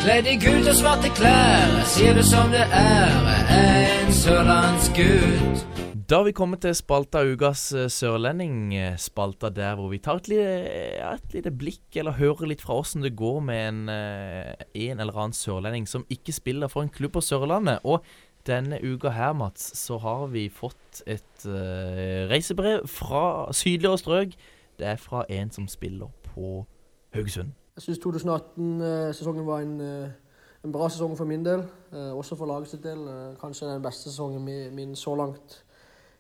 [0.06, 3.32] Kledd i gult og svarte klær, sier det som det er.
[3.60, 5.75] En sørlandsgutt.
[6.06, 8.76] Da har vi kommet til spalta Ukas eh, sørlending.
[8.78, 10.52] eh, Spalta der hvor vi tar et lite,
[11.00, 14.54] ja, et lite blikk, eller hører litt fra åssen det går med en, eh,
[14.86, 17.80] en eller annen sørlending som ikke spiller for en klubb på Sørlandet.
[17.84, 18.06] Og
[18.46, 24.36] denne uka her, Mats, så har vi fått et uh, reisebrev fra sydligere strøk.
[24.78, 26.68] Det er fra en som spiller på
[27.16, 27.50] Haugesund.
[27.76, 31.66] Jeg syns 2018-sesongen var en, en bra sesong for min del.
[31.92, 33.08] eh, Også for lagets del.
[33.08, 35.65] eh, Kanskje den beste sesongen min, min så langt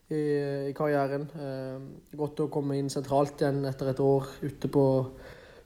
[0.09, 0.21] i,
[0.69, 1.25] i karrieren.
[1.39, 4.85] Eh, Godt å komme inn sentralt igjen etter et år ute på,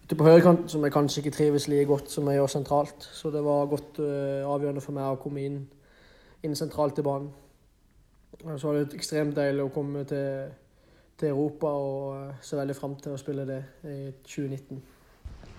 [0.06, 3.10] ute på høyrekant, som jeg kanskje ikke trives like godt som jeg gjør sentralt.
[3.14, 5.60] Så det var godt eh, avgjørende for meg å komme inn,
[6.44, 7.30] inn sentralt i banen.
[8.40, 10.54] Så var det ekstremt deilig å komme til,
[11.20, 14.80] til Europa og eh, ser veldig fram til å spille det i 2019.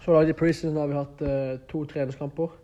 [0.00, 2.56] Så langt i preseason har vi hatt eh, to treningskamper.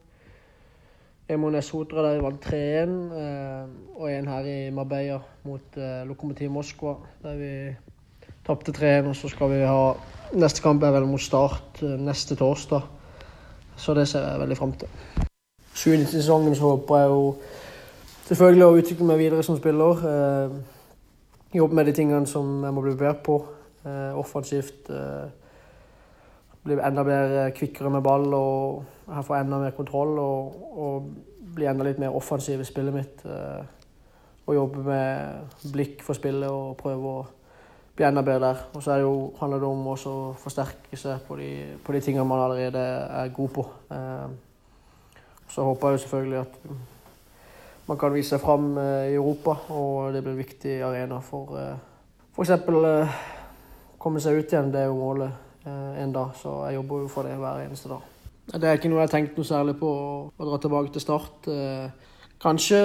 [1.28, 3.64] Nessotra der vi vant 3-1, eh,
[3.98, 7.76] og en her i Marbella mot eh, Lokomotiv Moskva der vi
[8.46, 9.08] tapte 3-1.
[9.08, 9.96] Og så skal vi ha
[10.38, 12.86] neste kamp er vel mot Start eh, neste torsdag,
[13.76, 14.88] så det ser jeg veldig fram til.
[15.74, 17.36] 2019-sesongen så håper jeg jo
[18.28, 20.06] selvfølgelig å utvikle meg videre som spiller.
[20.06, 23.42] Eh, jobbe med de tingene som jeg må bli bedre på.
[24.18, 24.88] Offensivt.
[26.66, 30.18] Bli enda bedre kvikkere med ball og jeg får enda mer kontroll.
[30.18, 31.10] Og, og
[31.56, 33.24] bli enda litt mer offensiv i spillet mitt.
[33.24, 33.64] Eh,
[34.46, 37.22] og jobbe med blikk for spillet og prøve å
[37.96, 38.64] bli enda bedre der.
[38.74, 39.96] Og så det jo, handler det om å
[40.38, 42.82] forsterke seg på de, på de tingene man allerede
[43.22, 43.64] er god på.
[43.94, 44.28] Eh,
[45.50, 46.60] så håper jeg jo selvfølgelig at
[47.86, 51.56] man kan vise seg fram eh, i Europa, og det blir en viktig arena for
[52.36, 52.52] f.eks.
[54.02, 54.68] Komme seg ut igjen.
[54.70, 58.15] Det er jo målet en dag, så jeg jobber jo for det hver eneste dag.
[58.46, 61.48] Det er ikke noe jeg har tenkt noe særlig på å, dra tilbake til start.
[61.50, 62.78] Eh, kanskje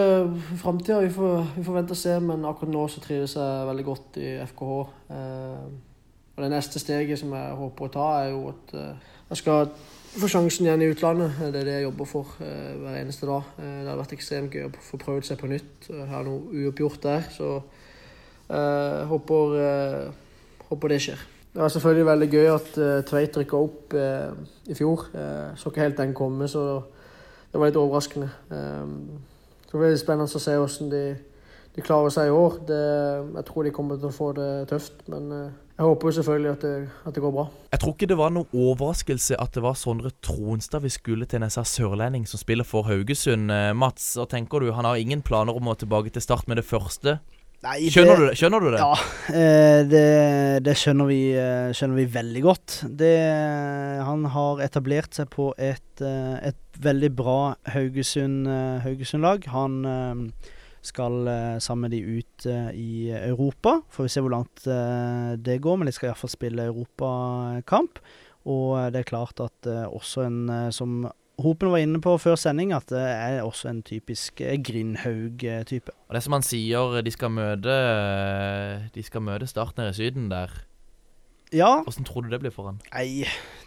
[0.57, 4.17] framtida, vi, vi får vente og se, men akkurat nå så trives jeg veldig godt
[4.17, 4.77] i FKH.
[5.13, 5.67] Eh,
[6.31, 9.69] og det neste steget som jeg håper å ta, er jo at eh, jeg skal
[10.15, 11.37] få sjansen igjen i utlandet.
[11.53, 13.53] Det er det jeg jobber for hver eneste dag.
[13.61, 15.91] Det hadde vært ekstremt gøy å få prøvd seg på nytt.
[15.91, 17.53] Jeg har noe uoppgjort der, så
[18.49, 19.55] jeg håper,
[20.67, 21.23] håper det skjer.
[21.53, 24.31] Det var selvfølgelig veldig gøy at uh, Tveit rykka opp uh,
[24.71, 25.09] i fjor.
[25.11, 26.63] Uh, så ikke helt den komme, så
[27.51, 28.29] det var litt overraskende.
[28.55, 28.91] Eh,
[29.67, 31.01] så det spennende å se hvordan de,
[31.75, 32.53] de klarer seg i år.
[32.69, 32.77] Det,
[33.35, 36.63] jeg tror de kommer til å få det tøft, men jeg håper jo selvfølgelig at
[36.63, 36.71] det,
[37.09, 37.45] at det går bra.
[37.73, 41.43] Jeg tror ikke det var noen overraskelse at det var Sondre Tronstad vi skulle til
[41.43, 43.51] nessa sørlending som spiller for Haugesund.
[43.75, 44.71] Mats, hva tenker du?
[44.77, 47.19] Han har ingen planer om å tilbake til start med det første.
[47.61, 48.37] Nei, Skjønner du det?
[48.39, 48.79] Skjønner du det?
[48.81, 48.93] Ja,
[49.39, 50.05] eh, det,
[50.65, 52.77] det skjønner, vi, eh, skjønner vi veldig godt.
[52.97, 53.11] Det,
[54.07, 57.37] han har etablert seg på et, eh, et veldig bra
[57.69, 58.81] Haugesund-lag.
[58.87, 59.45] Haugesund-lag.
[59.53, 59.77] Han
[60.81, 61.29] skal
[61.61, 63.75] sammen med de ut i Europa.
[63.93, 64.63] Får vi se hvor langt
[65.45, 68.01] det går, men de skal iallfall spille europakamp.
[68.49, 70.39] Og det er klart at også en
[70.73, 71.03] som
[71.43, 75.93] Hopen var inne på før sending, at det er også en typisk eh, Grindhaug-type.
[76.09, 77.77] Og det som han sier, de skal møte
[78.95, 80.51] De skal møte Start nede i Syden der.
[81.51, 82.77] Ja, Hvordan tror du det blir for han?
[82.93, 83.25] Nei,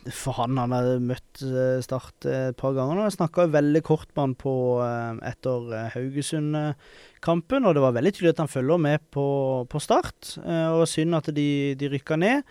[0.09, 3.03] for han han har møtt eh, Start eh, et par ganger nå.
[3.11, 8.15] Jeg snakka veldig kort med han på, eh, etter eh, Haugesund-kampen, og det var veldig
[8.17, 9.27] tydelig at han følger med på,
[9.69, 10.39] på Start.
[10.45, 12.43] eh, Og synd at de, de rykka ned.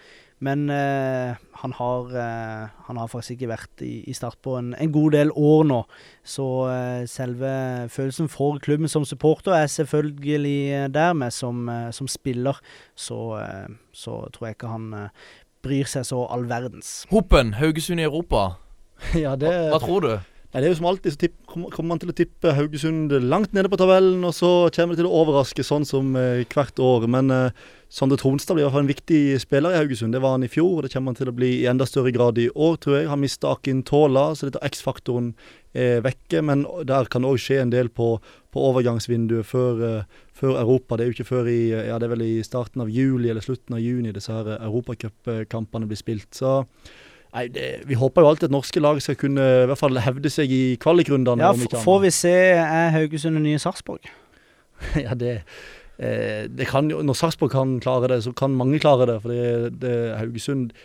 [0.43, 4.73] Men eh, han, har, eh, han har faktisk ikke vært i, i Start på en,
[4.75, 5.79] en god del år nå.
[6.27, 7.53] Så eh, selve
[7.93, 12.59] følelsen for klubben som supporter er selvfølgelig eh, der, men som, eh, som spiller
[12.95, 15.31] så, eh, så tror jeg ikke han eh,
[15.63, 17.05] bryr seg så all verdens.
[17.13, 18.53] Hopen, Haugesund i Europa.
[19.19, 20.13] Ja, det, Hva tror du?
[20.53, 23.13] Nei, det er jo som alltid, så tipp, kommer kommer man til å tippe Haugesund
[23.25, 26.77] langt nede på tabellen, og så kommer det til å overraske sånn som eh, hvert
[26.77, 27.07] år.
[27.09, 30.13] Men eh, Sondre Tronstad blir i hvert fall en viktig spiller i Haugesund.
[30.13, 32.13] Det var han i fjor, og det kommer han til å bli i enda større
[32.13, 33.07] grad i år, tror jeg.
[33.09, 35.31] Han mista Akin Tola, så dette X-faktoren
[35.73, 36.43] er vekke.
[36.45, 38.11] Men der kan det òg skje en del på,
[38.53, 40.99] på overgangsvinduet før, eh, før Europa.
[40.99, 43.41] Det er jo ikke før i ja, det er vel i starten av juli eller
[43.41, 46.29] slutten av juni disse her europacupkampene blir spilt.
[46.37, 46.59] Så
[47.33, 50.29] Nei, det, Vi håper jo alltid at norske lag skal kunne i hvert fall hevde
[50.29, 51.41] seg i kvalikrundene.
[51.41, 54.05] Ja, får vi se er Haugesund den nye Sarpsborg?
[55.05, 55.39] ja, det,
[55.97, 59.21] eh, det kan jo, Når Sarpsborg kan klare det, så kan mange klare det.
[59.23, 60.75] For det, det Haugesund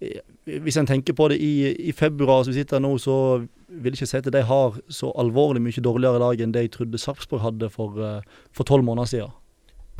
[0.00, 0.18] eh,
[0.62, 3.94] Hvis en tenker på det i, i februar som vi sitter her nå, så vil
[3.94, 6.98] jeg ikke si at de har så alvorlig mye dårligere lag enn det jeg trodde
[6.98, 9.38] Sarpsborg hadde for eh, tolv måneder siden.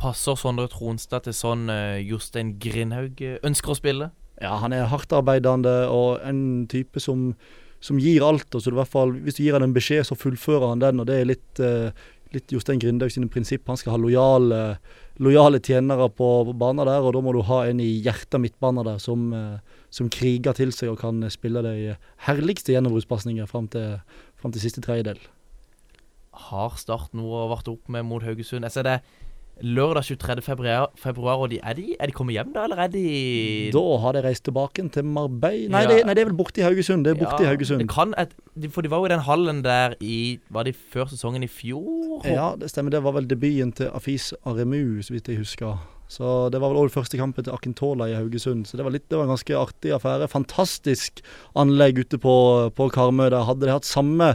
[0.03, 4.09] Passer Sondre Tronstad til sånn uh, Jostein Grindhaug ønsker å spille?
[4.41, 7.31] Ja, han er hardtarbeidende og en type som,
[7.83, 8.49] som gir alt.
[8.53, 11.01] Og så i hvert fall, hvis du gir han en beskjed, så fullfører han den.
[11.03, 11.91] og Det er litt, eh,
[12.33, 13.67] litt Jostein Grindhaug sine prinsipp.
[13.69, 14.63] Han skal ha lojale,
[15.21, 18.89] lojale tjenere på, på banen der, og da må du ha en i hjertet midtbanen
[18.89, 23.99] der som, eh, som kriger til seg og kan spille de herligste gjennombruddspasninger fram til,
[24.41, 25.21] fram til siste tredjedel.
[26.49, 28.65] Har Start noe å varte opp med mot Haugesund?
[28.65, 28.97] Jeg ser det
[29.61, 30.41] lørdag 23.
[30.41, 33.03] februar, februar og de, er, de, er de kommet hjem da, eller er de
[33.75, 35.91] Da har de reist tilbake til Marbella Nei, Ja.
[35.91, 37.05] det, nei, det er vel borte i Haugesund.
[37.05, 37.79] Det er borte i Haugesund.
[37.83, 38.33] Det kan et,
[38.73, 42.25] for de var jo i den hallen der i Var det før sesongen i fjor?
[42.25, 42.91] Ja, det stemmer.
[42.91, 45.77] Det var vel debuten til Afis Aremu, så vidt jeg husker.
[46.13, 48.65] Så Det var vel også første kampen til Akintola i Haugesund.
[48.67, 50.27] Så det var, litt, det var en ganske artig affære.
[50.29, 51.21] Fantastisk
[51.55, 52.35] anlegg ute på,
[52.75, 53.29] på Karmøy.
[53.33, 54.33] Der hadde de hatt samme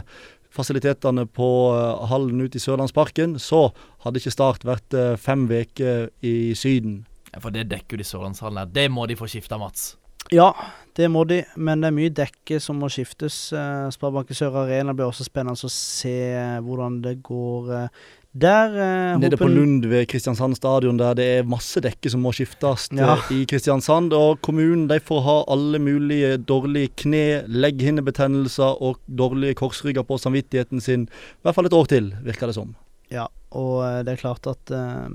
[0.53, 3.69] fasilitetene på eh, hallen ute i Sørlandsparken, så
[4.05, 7.03] hadde ikke Start vært eh, fem uker i Syden.
[7.29, 8.69] Ja, For det dekker jo de sørlandshallene.
[8.73, 9.91] Det må de få skifta, Mats.
[10.33, 10.51] Ja,
[10.93, 13.37] det må de, men det er mye dekke som må skiftes.
[13.55, 18.75] Uh, Sparebanken Sør Arena blir også spennende å se eh, hvordan det går eh, der.
[19.13, 22.89] eh, Nede på Lund ved Kristiansand stadion, der det er masse dekker som må skiftes
[22.95, 23.15] Ja.
[23.15, 24.13] eh, i Kristiansand.
[24.13, 30.81] Og kommunen de får ha alle mulige dårlige kne, legghinnebetennelser og dårlige korsrygger på samvittigheten
[30.81, 31.03] sin.
[31.03, 32.75] I hvert fall et år til, virker det som.
[33.11, 35.09] Ja, og eh, det er klart at eh,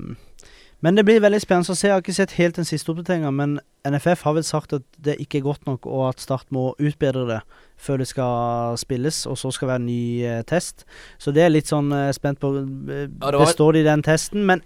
[0.85, 1.87] Men det blir veldig spennende å se.
[1.87, 3.55] Jeg har ikke sett helt den siste oppdateringa, men
[3.89, 7.23] NFF har vel sagt at det ikke er godt nok, og at Start må utbedre
[7.25, 7.39] det
[7.81, 10.85] før det skal spilles, og så skal være en ny eh, test.
[11.17, 14.45] Så det er litt sånn eh, spent på eh, Ja, det Består de den testen?
[14.45, 14.61] Men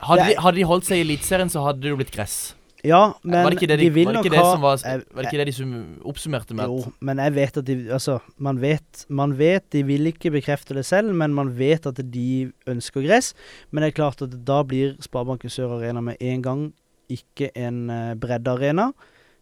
[0.00, 2.54] Hadde Det de, hadde de holdt seg i Eliteserien, så hadde det jo blitt gress.
[2.86, 5.28] Ja, men var det ikke det de, de vil nok ha som var, var det
[5.28, 5.74] ikke det de sum,
[6.06, 6.70] oppsummerte med?
[6.70, 10.76] Jo, men jeg vet at de Altså, man vet, man vet De vil ikke bekrefte
[10.76, 13.32] det selv, men man vet at de ønsker gress.
[13.70, 16.64] Men det er klart at da blir Sparebanken Sør Arena med en gang
[17.12, 18.90] ikke en uh, breddearena.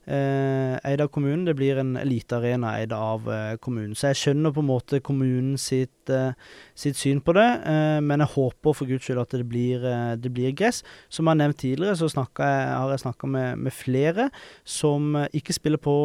[0.06, 1.46] Eh, eid av kommunen.
[1.46, 3.94] Det blir en elitearena eid av eh, kommunen.
[3.96, 6.34] Så jeg skjønner på en måte kommunen sitt, eh,
[6.76, 10.16] sitt syn på det, eh, men jeg håper for guds skyld at det blir, eh,
[10.20, 10.82] det blir gress.
[11.08, 14.28] Som jeg har nevnt tidligere, så jeg, har jeg snakka med, med flere
[14.64, 15.96] som eh, ikke spiller på,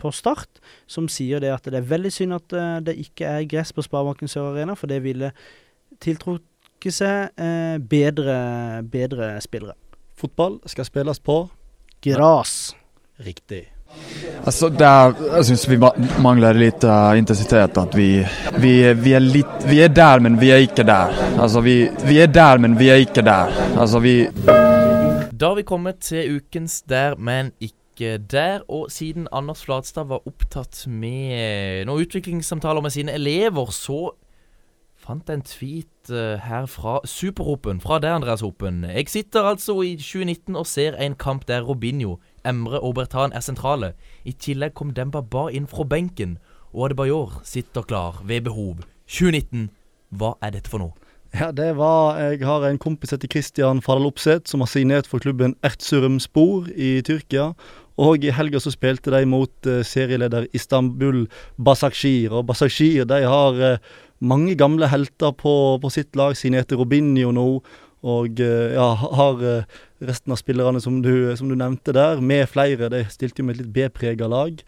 [0.00, 2.54] på Start, som sier det at det er veldig synd at
[2.86, 5.32] det ikke er gress på Sparebanken Sør Arena, for det ville
[6.00, 7.34] tiltrukket seg
[7.90, 8.38] bedre,
[8.88, 9.76] bedre spillere.
[10.16, 11.42] Fotball skal spilles på
[12.04, 12.74] Gras.
[13.20, 13.74] Riktig.
[14.44, 15.78] Altså, der, jeg syns vi
[16.22, 17.78] mangler litt lite eh, intensitet.
[17.80, 18.08] At vi,
[18.60, 21.14] vi, vi, er litt vi er der, men vi er ikke der.
[21.38, 23.54] Altså, vi, vi er der, men vi er ikke der.
[23.78, 24.26] Altså, vi,
[25.34, 28.60] Da har vi kommet til ukens Der, men ikke der.
[28.68, 34.12] Og siden Anders Flatstad var opptatt med noen utviklingssamtaler med sine elever, så
[35.04, 37.80] fant en tweet eh, her fra Superhopen.
[37.80, 38.84] Fra deg, Andreas Hopen.
[38.88, 43.44] Jeg sitter altså i 2019 og ser en kamp der Robinho, Emre og Bertan er
[43.44, 43.94] sentrale.
[44.24, 46.38] I tillegg kom Demba Ba inn fra benken,
[46.74, 48.84] og Adebayor sitter klar ved behov.
[49.08, 49.70] 2019,
[50.18, 50.94] hva er dette for noe?
[51.34, 55.18] Ja, det var Jeg har en kompis etter Christian Fadal Opseth, som har signert for
[55.18, 57.54] klubben Ertsurum Spor i Tyrkia.
[57.98, 61.24] Og i helga så spilte de mot eh, serieleder Istanbul
[61.58, 62.30] Basakshir.
[62.30, 63.82] Og Basakshir de har eh,
[64.20, 66.36] mange gamle helter på, på sitt lag.
[66.38, 67.48] Signerte Robinho nå.
[68.04, 69.44] Og eh, ja, har
[70.08, 72.90] resten av spillerne som du, som du nevnte der, med flere.
[72.92, 74.60] De stilte jo med et litt B-prega lag.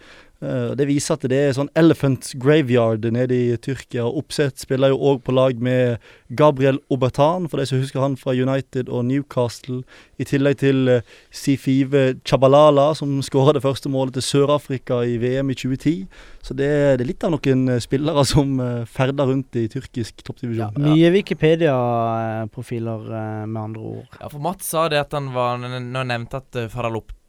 [0.42, 4.04] Eh, Det viser at det er sånn Elephant Graveyard nede i Tyrkia.
[4.04, 8.16] og Oppsett spiller jo òg på lag med Gabriel Obertan, for de som husker han
[8.16, 9.82] fra United og Newcastle.
[10.18, 15.50] I tillegg til eh, Sifive Chabalala, som skåra det første målet til Sør-Afrika i VM
[15.50, 16.06] i 2010.
[16.42, 16.68] Så det,
[16.98, 20.76] det er litt av noen eh, spillere som eh, ferder rundt i tyrkisk toppdivisjon.
[20.84, 24.18] Mye Wikipedia-profiler, eh, med andre ord.
[24.20, 26.68] Ja, for Mats sa det at han var Nå nevnte at uh,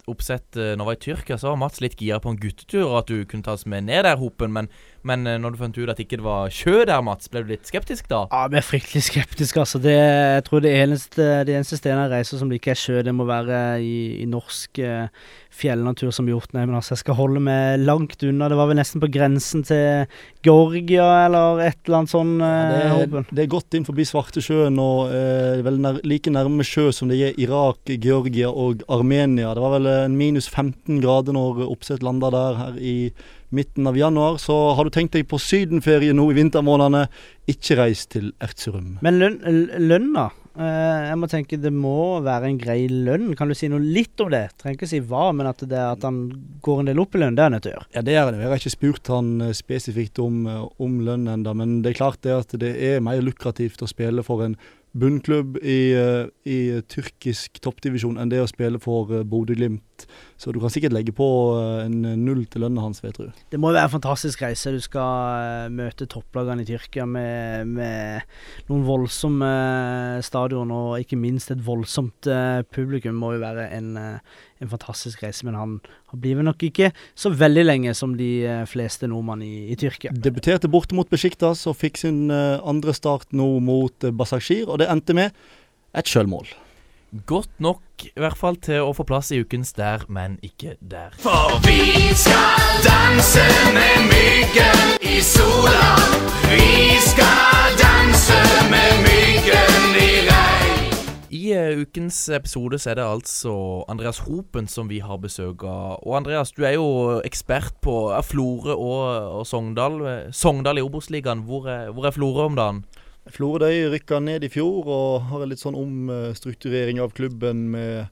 [0.07, 3.01] Oppsett når jeg var i Tyrkia, så var Mats litt gira på en guttetur, og
[3.01, 4.53] at du kunne tas med ned der, Hopen.
[4.55, 4.69] Men,
[5.05, 7.51] men eh, når du fant ut at ikke det var sjø der, Mats, ble du
[7.53, 8.23] litt skeptisk da?
[8.31, 9.81] Ja, jeg er fryktelig skeptisk, altså.
[9.83, 13.01] Det, jeg tror det eneste, det eneste stedet jeg reiser som det ikke er sjø,
[13.05, 15.11] det må være i, i norsk eh,
[15.57, 16.65] fjellnatur som Hjortnei.
[16.65, 18.49] Men altså, jeg skal holde meg langt unna.
[18.51, 20.05] Det var vel nesten på grensen til
[20.45, 22.35] Georgia eller et eller annet sånn.
[22.41, 26.65] Det Eh, er, det er godt inn forbi Svartesjøen og eh, vel nær, like nærme
[26.67, 29.53] sjø som det er Irak, Georgia og Armenia.
[29.55, 32.95] Det var vel en minus 15 grader når Oppsett landa der her i
[33.55, 34.37] midten av januar.
[34.41, 37.05] Så har du tenkt deg på sydenferie nå i vintermånedene,
[37.47, 38.97] ikke reis til Erzurum.
[39.05, 40.25] Men lønn, l- lønna
[40.59, 41.93] eh, Jeg må tenke det må
[42.25, 43.29] være en grei lønn.
[43.39, 44.49] Kan du si noe litt om det?
[44.59, 46.17] Trenger ikke si hva, men at, det, at han
[46.65, 47.87] går en del opp i lønn, det er han nødt til å gjøre.
[47.95, 48.41] Ja, det er det.
[48.43, 52.01] Jeg har ikke spurt han eh, spesifikt om, eh, om lønn ennå, men det er
[52.01, 54.57] klart det at det er mer lukrativt å spille for en
[54.97, 55.79] bunnklubb i,
[56.49, 56.57] i
[56.89, 60.07] tyrkisk toppdivisjon enn det å spille for Bodø-Glimt.
[60.37, 63.29] Så du kan sikkert legge på eh, en null til lønna hans, vet du.
[63.51, 64.73] Det må jo være en fantastisk reise.
[64.75, 69.53] Du skal eh, møte topplagene i Tyrkia med, med noen voldsomme
[70.23, 72.27] stadioner, stadion, og ikke minst et voldsomt
[72.71, 72.75] publikum.
[72.77, 73.15] publikum.
[73.17, 74.19] må jo være en, eh,
[74.61, 75.45] en fantastisk reise.
[75.45, 75.79] Men han,
[76.11, 79.75] han blir vel nok ikke så veldig lenge som de eh, fleste nordmenn i, i
[79.79, 80.13] Tyrkia.
[80.13, 84.89] Debuterte borte mot Besjiktas og fikk sin eh, andre start nå mot Basakshir, og det
[84.91, 85.35] endte med
[85.97, 86.49] et sjølmål.
[87.25, 91.13] Godt nok, i hvert fall, til å få plass i ukens Der, men ikke der.
[91.23, 95.87] For vi skal danse med myggen i sola.
[96.51, 98.41] Vi skal danse
[98.73, 100.91] med myggen i regn.
[101.31, 103.55] I uh, ukens episode så er det altså
[103.87, 106.03] Andreas Hopen som vi har besøk av.
[106.03, 109.97] Og Andreas, du er jo ekspert på uh, Florø og, og Sogndal.
[110.11, 111.47] Eh, Sogndal i Obos-ligaen.
[111.47, 112.83] Hvor, er- hvor er Florø om dagen?
[113.33, 118.07] Florø de rykka ned i fjor og har en litt sånn omstrukturering av klubben med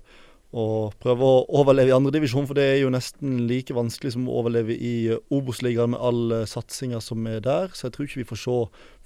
[0.55, 0.65] å
[1.03, 4.75] prøve å overleve i andredivisjon, for det er jo nesten like vanskelig som å overleve
[4.75, 7.73] i eh, Obos-ligaen med all eh, satsinga som er der.
[7.75, 8.55] Så jeg tror ikke vi får se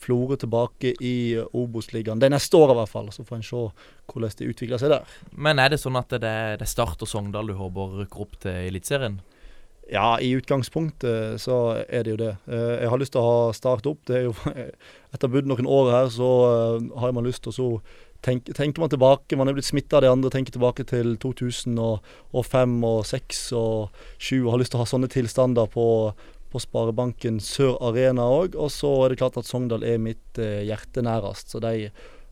[0.05, 2.21] Florø tilbake i eh, Obos-ligaen.
[2.21, 3.63] Er neste år i hvert fall, så får en se
[4.11, 5.17] hvordan det utvikler seg der.
[5.33, 8.69] Men er det sånn at det er Start og Sogndal du håper rykker opp til
[8.69, 9.17] Eliteserien?
[9.89, 11.55] Ja, i utgangspunktet så
[11.89, 12.35] er det jo det.
[12.47, 14.03] Eh, Jeg har lyst til å ha Start opp.
[14.05, 14.35] Det er jo
[15.13, 17.69] Etter bodd noen år her, så eh, har man lyst til å så
[18.25, 19.37] tenke, tenker man tilbake.
[19.39, 20.29] Man er blitt smitta av de andre.
[20.33, 23.89] Tenker tilbake til 2005 og 2006 og
[24.21, 25.87] 2007 og har lyst til å ha sånne tilstander på,
[26.53, 28.59] på Sparebanken Sør Arena òg.
[28.59, 31.49] Og så er det klart at Sogndal er mitt eh, hjerte nærest.
[31.55, 31.89] Så de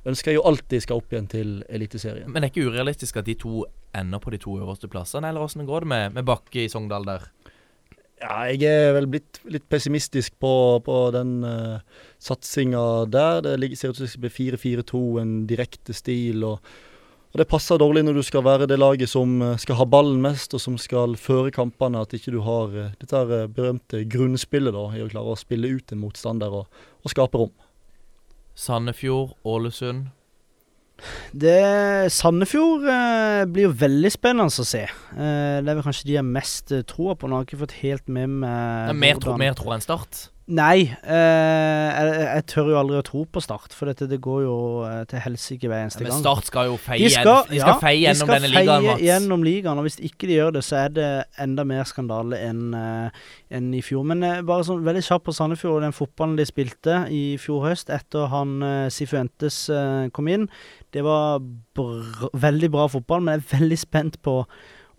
[0.07, 2.29] ønsker jeg jo alltid skal opp igjen til Eliteserien.
[2.29, 5.43] Men det er ikke urealistisk at de to ender på de to øverste plassene, eller
[5.43, 7.29] åssen går det med, med Bakke i Sogndal der?
[8.17, 11.77] Ja, jeg er vel blitt litt pessimistisk på, på den uh,
[12.17, 13.43] satsinga der.
[13.45, 16.41] Det ligger, ser ut som det skal bli 4-4-2, en direkte stil.
[16.47, 16.71] Og,
[17.29, 20.17] og det passer dårlig når du skal være det laget som eh, skal ha ballen
[20.23, 22.01] mest, og som skal føre kampene.
[22.01, 23.23] At ikke du har uh, dette
[23.53, 27.53] berømte grunnspillet da, i å klare å spille ut en motstander og, og skape rom.
[28.57, 30.07] Sandefjord, Ålesund.
[31.37, 34.85] Det Sandefjord eh, blir jo veldig spennende å se.
[34.87, 37.29] Eh, det er vel kanskje de jeg har mest eh, troa på.
[37.29, 40.27] Nå har jeg ikke fått helt med meg er mer, tro, mer tro enn Start.
[40.47, 44.45] Nei, eh, jeg, jeg tør jo aldri å tro på Start, for dette, det går
[44.45, 44.53] jo
[44.87, 46.13] eh, til helsike hver eneste gang.
[46.13, 46.21] Men.
[46.21, 48.93] Start skal jo feie, De skal, de skal ja, feie de skal denne ligaen, feie
[48.93, 49.03] Mats.
[49.03, 51.09] gjennom ligaen, og hvis ikke de gjør det, så er det
[51.43, 54.07] enda mer skandale enn en i fjor.
[54.07, 57.67] Men eh, bare sånn veldig kjapt på Sandefjord og den fotballen de spilte i fjor
[57.67, 58.55] høst etter han
[58.93, 60.47] Sifuentes eh, kom inn.
[60.95, 64.39] Det var br veldig bra fotball, men jeg er veldig spent på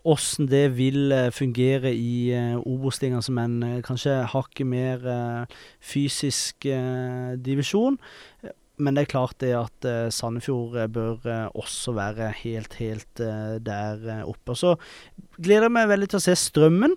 [0.09, 5.05] åssen det vil eh, fungere i uh, Obos-ligaen som en eh, kanskje hakket mer
[5.85, 6.67] fysisk
[7.45, 7.99] divisjon.
[8.79, 14.55] Men det er klart det at Sandefjord bør også være helt, helt der oppe.
[14.55, 14.77] Så
[15.35, 16.95] gleder jeg meg veldig til å se Strømmen.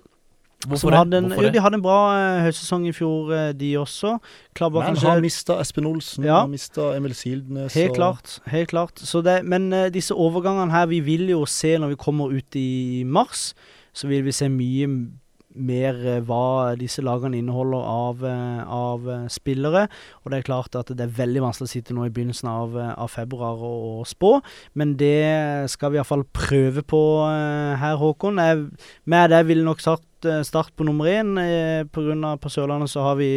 [0.68, 1.00] Hvorfor det?
[1.18, 1.54] En, Hvorfor jo, det?
[1.56, 4.18] de hadde en bra uh, høstsesong i fjor, uh, de også.
[4.58, 6.42] Klabber Men kanskje har mista Espen Olsen, Ja.
[6.44, 7.74] har mista Emil Sildnes.
[7.74, 8.40] Helt og- klart.
[8.48, 9.00] helt klart.
[9.00, 12.56] Så det, men uh, disse overgangene her, vi vil jo se når vi kommer ut
[12.56, 13.54] i mars,
[13.94, 14.88] så vil vi se mye
[15.54, 19.90] mer hva disse lagene inneholder av, av spillere.
[20.24, 22.78] Og det er klart at det er veldig vanskelig å sitte nå i begynnelsen av,
[22.78, 24.42] av februar og, og spå,
[24.80, 28.40] men det skal vi iallfall prøve på her, Håkon.
[28.40, 28.70] Jeg,
[29.04, 31.34] med det ville nok satt eh, Start på nummer én.
[31.92, 32.36] Pga.
[32.42, 33.32] på Sørlandet så har vi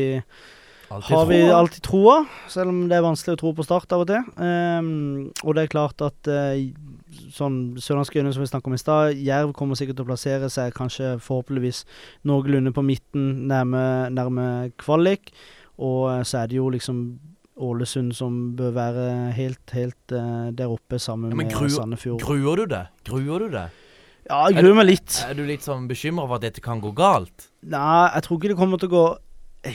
[0.95, 4.05] Altid har vi alltid troa, selv om det er vanskelig å tro på Start av
[4.05, 4.21] og til.
[4.37, 6.55] Um, og det er klart at uh,
[7.35, 10.51] sånn Sørlandske Øyne, som vi snakket om i stad, Jerv kommer sikkert til å plassere
[10.53, 11.85] seg kanskje forhåpentligvis
[12.29, 14.49] noenlunde på midten, nærme, nærme
[14.81, 15.33] kvalik.
[15.83, 17.07] Og uh, så er det jo liksom
[17.65, 19.03] Ålesund som bør være
[19.37, 22.23] helt, helt uh, der oppe sammen Ja, med Sandefjord.
[22.23, 22.87] Gruer du det?
[23.07, 23.69] Gruer du det?
[24.31, 25.19] Ja, jeg gruer meg litt.
[25.27, 27.51] Er du litt sånn bekymra for at dette kan gå galt?
[27.69, 29.07] Nei, jeg tror ikke det kommer til å gå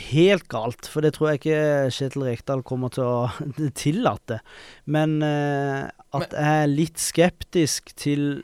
[0.10, 1.62] helt galt, for det tror jeg ikke
[1.94, 4.40] Kjetil Rekdal kommer til å tillate.
[4.90, 8.44] Men uh, at jeg er litt skeptisk til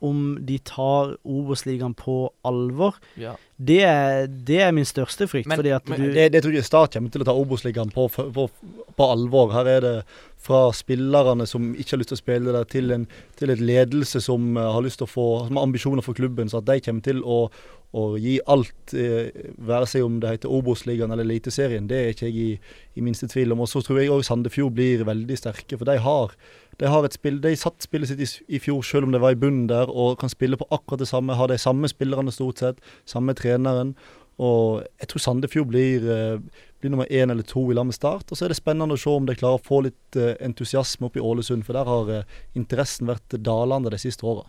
[0.00, 3.34] om de tar Obos-ligaen på alvor, Ja.
[3.60, 5.46] det er, det er min største frykt.
[5.46, 7.92] Men- fordi at men- du Det, det tror jeg Start kommer til å ta Obos-ligaen
[7.92, 8.48] på, på,
[8.96, 9.52] på alvor.
[9.52, 10.04] Her er det
[10.40, 14.22] fra spillerne som ikke har lyst til å spille der, til en til et ledelse
[14.24, 16.48] som eh, har lyst til å få som har ambisjoner for klubben.
[16.48, 17.50] Så at de kommer til å,
[17.92, 19.28] å gi alt, eh,
[19.58, 22.58] være seg om det heter Obos-ligaen eller Eliteserien, det er ikke jeg i,
[22.96, 23.60] i minste tvil om.
[23.60, 26.32] Og så tror jeg òg Sandefjord blir veldig sterke, for de har
[26.80, 29.34] de har et spill, de satt spillet sitt i, i fjor selv om det var
[29.34, 31.36] i bunnen der, og kan spille på akkurat det samme.
[31.36, 33.92] Har de samme spillerne stort sett, samme treneren.
[34.40, 38.30] Og jeg tror Sandefjord blir, eh, blir nummer én eller to i lag med Start.
[38.32, 41.10] Og så er det spennende å se om de klarer å få litt eh, entusiasme
[41.10, 44.46] opp i Ålesund, for der har eh, interessen vært dalende de siste åra.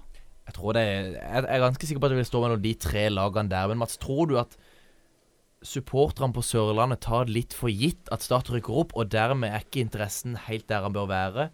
[0.51, 3.51] Jeg er, jeg er ganske sikker på at det vil stå mellom de tre lagene
[3.51, 3.67] der.
[3.67, 4.55] Men Mats, tror du at
[5.61, 9.83] supporterne på Sørlandet tar litt for gitt at Start rykker opp, og dermed er ikke
[9.83, 11.49] interessen helt der han bør være?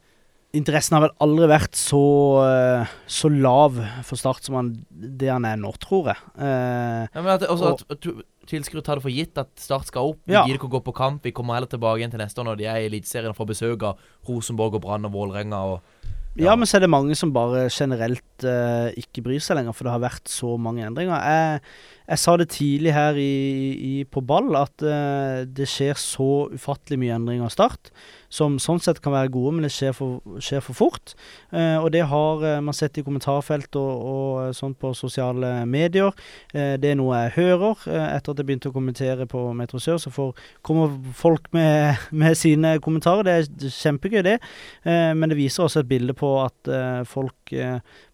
[0.57, 2.01] Interessen har vel aldri vært så,
[2.47, 3.77] eh, så lav
[4.07, 6.17] for Start som han, det han er nå, tror jeg.
[6.37, 9.85] Eh, Ja, men at, også Og- at, at tilskuere tar det for gitt at Start
[9.89, 10.19] skal opp.
[10.25, 10.43] Vi Ja.
[10.45, 11.21] gidder ikke å gå på kamp.
[11.23, 13.47] Vi kommer heller tilbake igjen til neste år når de er i Eliteserien og får
[13.53, 13.97] besøk av
[14.27, 15.63] Rosenborg og Brann og Vålerenga.
[15.73, 15.81] Og,
[16.39, 19.85] Ja, men så er det mange som bare generelt eh, ikke bryr seg lenger, for
[19.85, 21.17] det har vært så mange endringer.
[21.17, 21.61] Jeg,
[22.07, 26.99] jeg sa det tidlig her i, i, på ball, at eh, det skjer så ufattelig
[27.01, 27.89] mye endringer av start.
[28.29, 31.13] Som sånn sett kan være gode, men det skjer for, skjer for fort.
[31.55, 36.11] Eh, og det har eh, man sett i kommentarfelt og, og sånn på sosiale medier.
[36.53, 37.85] Eh, det er noe jeg hører.
[37.87, 40.35] Eh, etter at jeg begynte å kommentere på Metro Sør, så får,
[40.67, 43.27] kommer folk med, med sine kommentarer.
[43.27, 44.37] Det er kjempegøy, det.
[44.83, 46.73] Eh, men det viser også et bilde på at
[47.07, 47.53] folk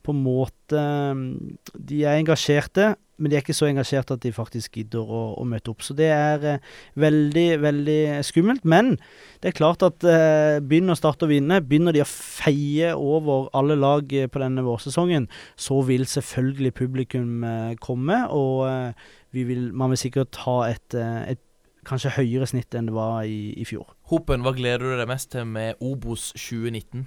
[0.03, 0.81] på en måte
[1.15, 5.21] mm, De er engasjerte, men de er ikke så engasjerte at de faktisk gidder å,
[5.37, 5.83] å møte opp.
[5.85, 8.65] Så det er eh, veldig, veldig skummelt.
[8.65, 8.95] Men
[9.43, 13.77] det er klart at eh, begynner Start å vinne, begynner de å feie over alle
[13.77, 19.69] lag eh, på denne vårsesongen, så vil selvfølgelig publikum eh, komme, og eh, vi vil,
[19.77, 21.43] man vil sikkert ha et, eh, et
[21.85, 23.93] kanskje høyere snitt enn det var i, i fjor.
[24.09, 27.05] Hopen, hva gleder du deg mest til med Obos 2019?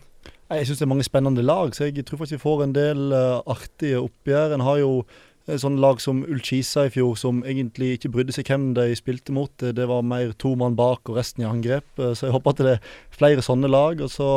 [0.52, 3.14] Jeg syns det er mange spennende lag, så jeg tror faktisk vi får en del
[3.50, 4.54] artige oppgjør.
[4.54, 4.90] En har jo
[5.48, 9.32] eh, sånne lag som Ullkisa i fjor, som egentlig ikke brydde seg hvem de spilte
[9.34, 9.50] mot.
[9.58, 11.84] Det det var mer to mann bak og resten i angrep.
[11.98, 14.00] Eh, Så jeg håper at det er flere sånne lag.
[14.00, 14.30] Og så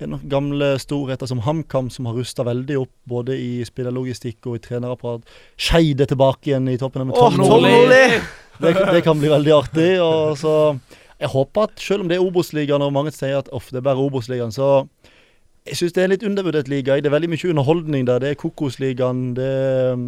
[0.00, 4.46] er det noen gamle storheter som HamKam, som har rusta veldig opp både i spillerlogistikk
[4.50, 5.22] og i trenerapparat.
[5.56, 7.06] Skeid er tilbake igjen i toppen.
[7.06, 8.20] med Åh, Tom Nordli.
[8.62, 10.00] Det, det kan bli veldig artig.
[10.02, 10.78] Og så
[11.22, 14.02] Jeg håper at selv om det er Obos-ligaen, og mange sier at det er bare
[14.02, 14.88] Obos-ligaen, så
[15.66, 16.96] jeg syns det er en litt undervurdert liga.
[16.98, 18.18] Det er veldig mye underholdning der.
[18.18, 19.20] Det er Kokosligaen.
[19.36, 20.00] Det er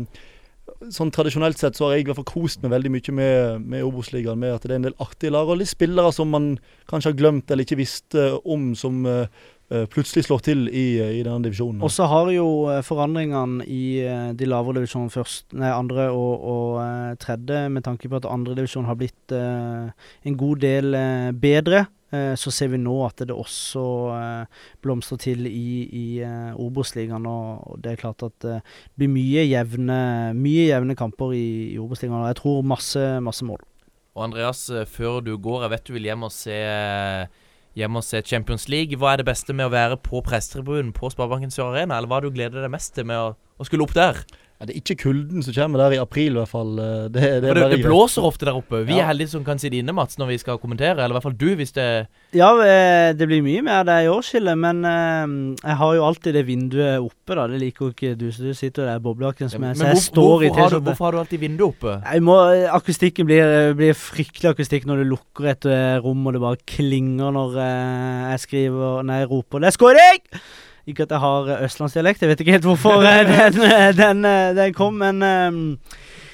[0.92, 3.84] Sånn Tradisjonelt sett så har jeg i hvert fall kost meg veldig mye med, med
[3.84, 4.40] Obos-ligaen.
[4.40, 6.54] Med at det er en del artige lag og litt spillere som man
[6.90, 9.26] kanskje har glemt eller ikke visste om, som eh,
[9.70, 10.86] eh, plutselig slår til i,
[11.20, 11.82] i denne divisjonen.
[11.84, 16.48] Og så har jo eh, forandringene i eh, de lavere divisjonene først, nei, andre og,
[16.54, 19.92] og eh, tredje, med tanke på at andre divisjon har blitt uh,
[20.24, 21.92] en god del eh, bedre, eh,
[22.38, 23.84] så ser vi nå at det også
[24.14, 27.26] eh, blomstrer til i, i eh, Obos-ligaen.
[27.28, 29.98] Og, det er klart at eh, det blir mye jevne,
[30.38, 32.20] mye jevne kamper i, i Obos-ligaen.
[32.20, 33.64] Og jeg tror masse, masse mål.
[34.14, 36.60] Og Andreas, eh, før du går, jeg vet du vil hjem og se
[37.74, 38.98] hjemme og se Champions League.
[38.98, 42.20] Hva er det beste med å være på prestetribunen på Sparebanken Sør Arena, eller hva
[42.20, 44.22] er det du gleder deg mest til med å, å skulle opp der?
[44.64, 46.70] Ja, det er ikke kulden som kommer der i april, i hvert fall.
[46.80, 48.80] Eh, Det, det, er det, det blåser ofte der oppe.
[48.88, 49.02] Vi Ja.
[49.04, 50.96] er heldige som kan sitte inne, Mats, når vi skal kommentere.
[50.96, 54.08] Eller i hvert fall du, hvis det Ja, eh, det blir mye mer der i
[54.08, 57.46] årskilde men eh, jeg har jo alltid det vinduet oppe, da.
[57.52, 59.92] Det liker jo ikke du, så du sitter der i boblejakken som jeg, så jeg
[59.92, 60.84] hvor- står i hvorfor, har du, T-skjorte.
[60.88, 61.94] hvorfor har du alltid vinduet oppe?
[62.14, 62.38] Jeg må,
[62.72, 65.68] akustikken blir, blir fryktelig akustikk når du lukker et
[66.02, 70.40] rom og det bare klinger når jeg skriver Nei, jeg roper 'Let's go, skåring!'
[70.86, 74.56] Ikke at jeg har østlandsdialekt, jeg vet ikke helt hvorfor eh, den, eh, den, eh,
[74.56, 75.22] den kom, men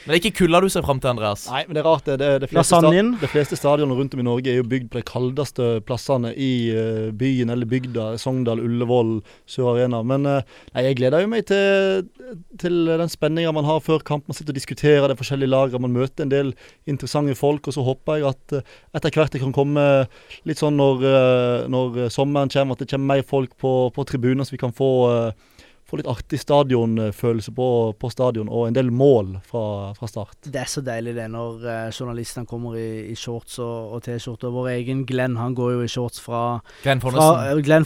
[0.04, 1.44] Men det er ikke kulda du ser fram til, Andreas.
[1.50, 2.06] Nei, men det er rart.
[2.06, 3.12] Det, det, det, fleste, sta Lasagnen.
[3.20, 6.50] de fleste stadioner rundt om i Norge er jo bygd på de kaldeste plassene i
[6.72, 8.06] uh, byen eller bygda.
[8.20, 9.18] Sogndal, Ullevål,
[9.50, 10.02] Sør Arena.
[10.06, 12.08] Men uh, nei, jeg gleder jo meg til,
[12.62, 14.26] til den spenninga man har før kamp.
[14.30, 15.84] Man sitter og diskuterer de forskjellige lagene.
[15.86, 16.54] Man møter en del
[16.90, 17.68] interessante folk.
[17.68, 19.86] Og så håper jeg at uh, etter hvert det kan komme
[20.48, 21.02] litt sånn når,
[21.70, 24.90] når sommeren kommer, at det kommer mer folk på, på tribunen, så vi kan få
[25.10, 25.32] eh,
[25.90, 27.68] få litt artig stadionfølelse på,
[27.98, 30.36] på stadion, og en del mål fra, fra start.
[30.46, 34.52] det er så deilig det når eh, journalistene kommer i, i shorts og, og T-skjorte.
[34.54, 37.10] Vår egen Glenn han går jo i shorts fra Glenn Fra,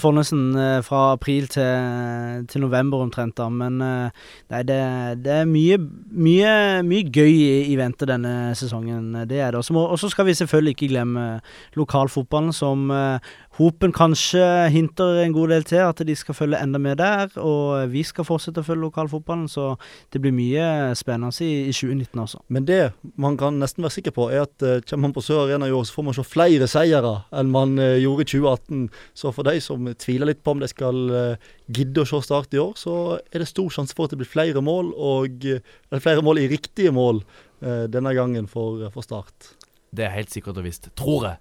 [0.02, 0.44] Fonnesen.
[0.56, 3.36] eh, eh, fra april til, til november omtrent.
[3.40, 4.78] da Men nei, det,
[5.24, 6.54] det er mye, mye,
[6.86, 9.12] mye gøy i, i vente denne sesongen.
[9.30, 9.64] Det er det.
[9.64, 11.24] Og så skal vi selvfølgelig ikke glemme
[11.78, 12.90] lokalfotballen, som
[13.54, 14.42] Hopen kanskje
[14.74, 17.30] hinter en god del til at de skal følge enda med der.
[17.38, 19.76] Og vi skal fortsette å følge lokalfotballen, så
[20.10, 20.64] det blir mye
[20.98, 22.40] spennende i, i 2019 også.
[22.50, 22.80] Men det
[23.14, 25.76] man kan nesten være sikker på, er at uh, kommer man på Sør Arena i
[25.76, 28.82] år, så får man se flere seire enn man uh, gjorde i 2018.
[29.22, 32.56] Så for de som tviler litt på om de skal uh, gidde å se Start
[32.56, 32.96] i år, så
[33.30, 35.46] er det stor sjanse for at det blir flere mål, og
[36.00, 37.20] flere mål i riktige mål
[37.60, 39.52] denne gangen for, for Start.
[39.94, 40.88] Det er helt sikkert og visst.
[40.98, 41.40] Tror jeg.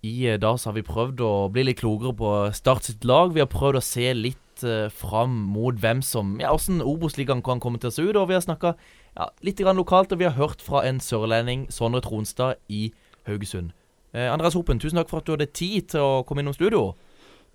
[0.00, 3.34] I eh, dag så har vi prøvd å bli litt klokere på Start sitt lag.
[3.34, 7.60] Vi har prøvd å se litt eh, fram mot hvem som Ja, åssen Obos-ligaen kan
[7.60, 8.16] komme til å se ut.
[8.16, 11.68] Og vi har snakka ja, litt grann lokalt, og vi har hørt fra en sørlending,
[11.72, 12.94] Sondre Tronstad, i
[13.28, 13.74] Haugesund.
[14.16, 16.94] Eh, Andreas Hopen, tusen takk for at du hadde tid til å komme innom studio.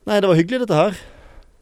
[0.05, 1.01] Nei, det var hyggelig dette her.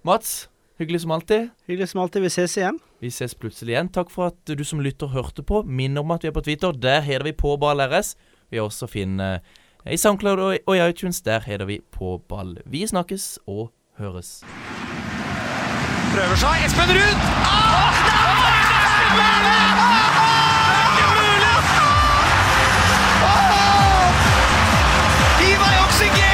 [0.03, 0.49] Mats,
[0.81, 1.47] hyggelig som alltid.
[1.71, 2.27] Hyggelig som alltid.
[2.27, 2.84] Vi ses igjen.
[2.99, 3.95] Vi ses plutselig igjen.
[3.95, 5.63] Takk for at du som lytter hørte på.
[5.63, 6.75] Minn om at vi er på Twitter.
[6.75, 8.17] Der heter vi på Ball RS.
[8.51, 9.38] Vi er også finne
[9.91, 11.21] i SoundCloud og i iTunes.
[11.21, 12.57] Der heter vi på Ball.
[12.65, 14.43] Vi snakkes og høres.
[16.13, 16.65] Prøver seg.
[16.65, 17.17] Espen Ruud!
[17.47, 19.43] Ah, det er
[20.73, 21.55] er ikke mulig!
[23.31, 24.11] Ah!
[25.39, 26.32] Gi meg oksygen!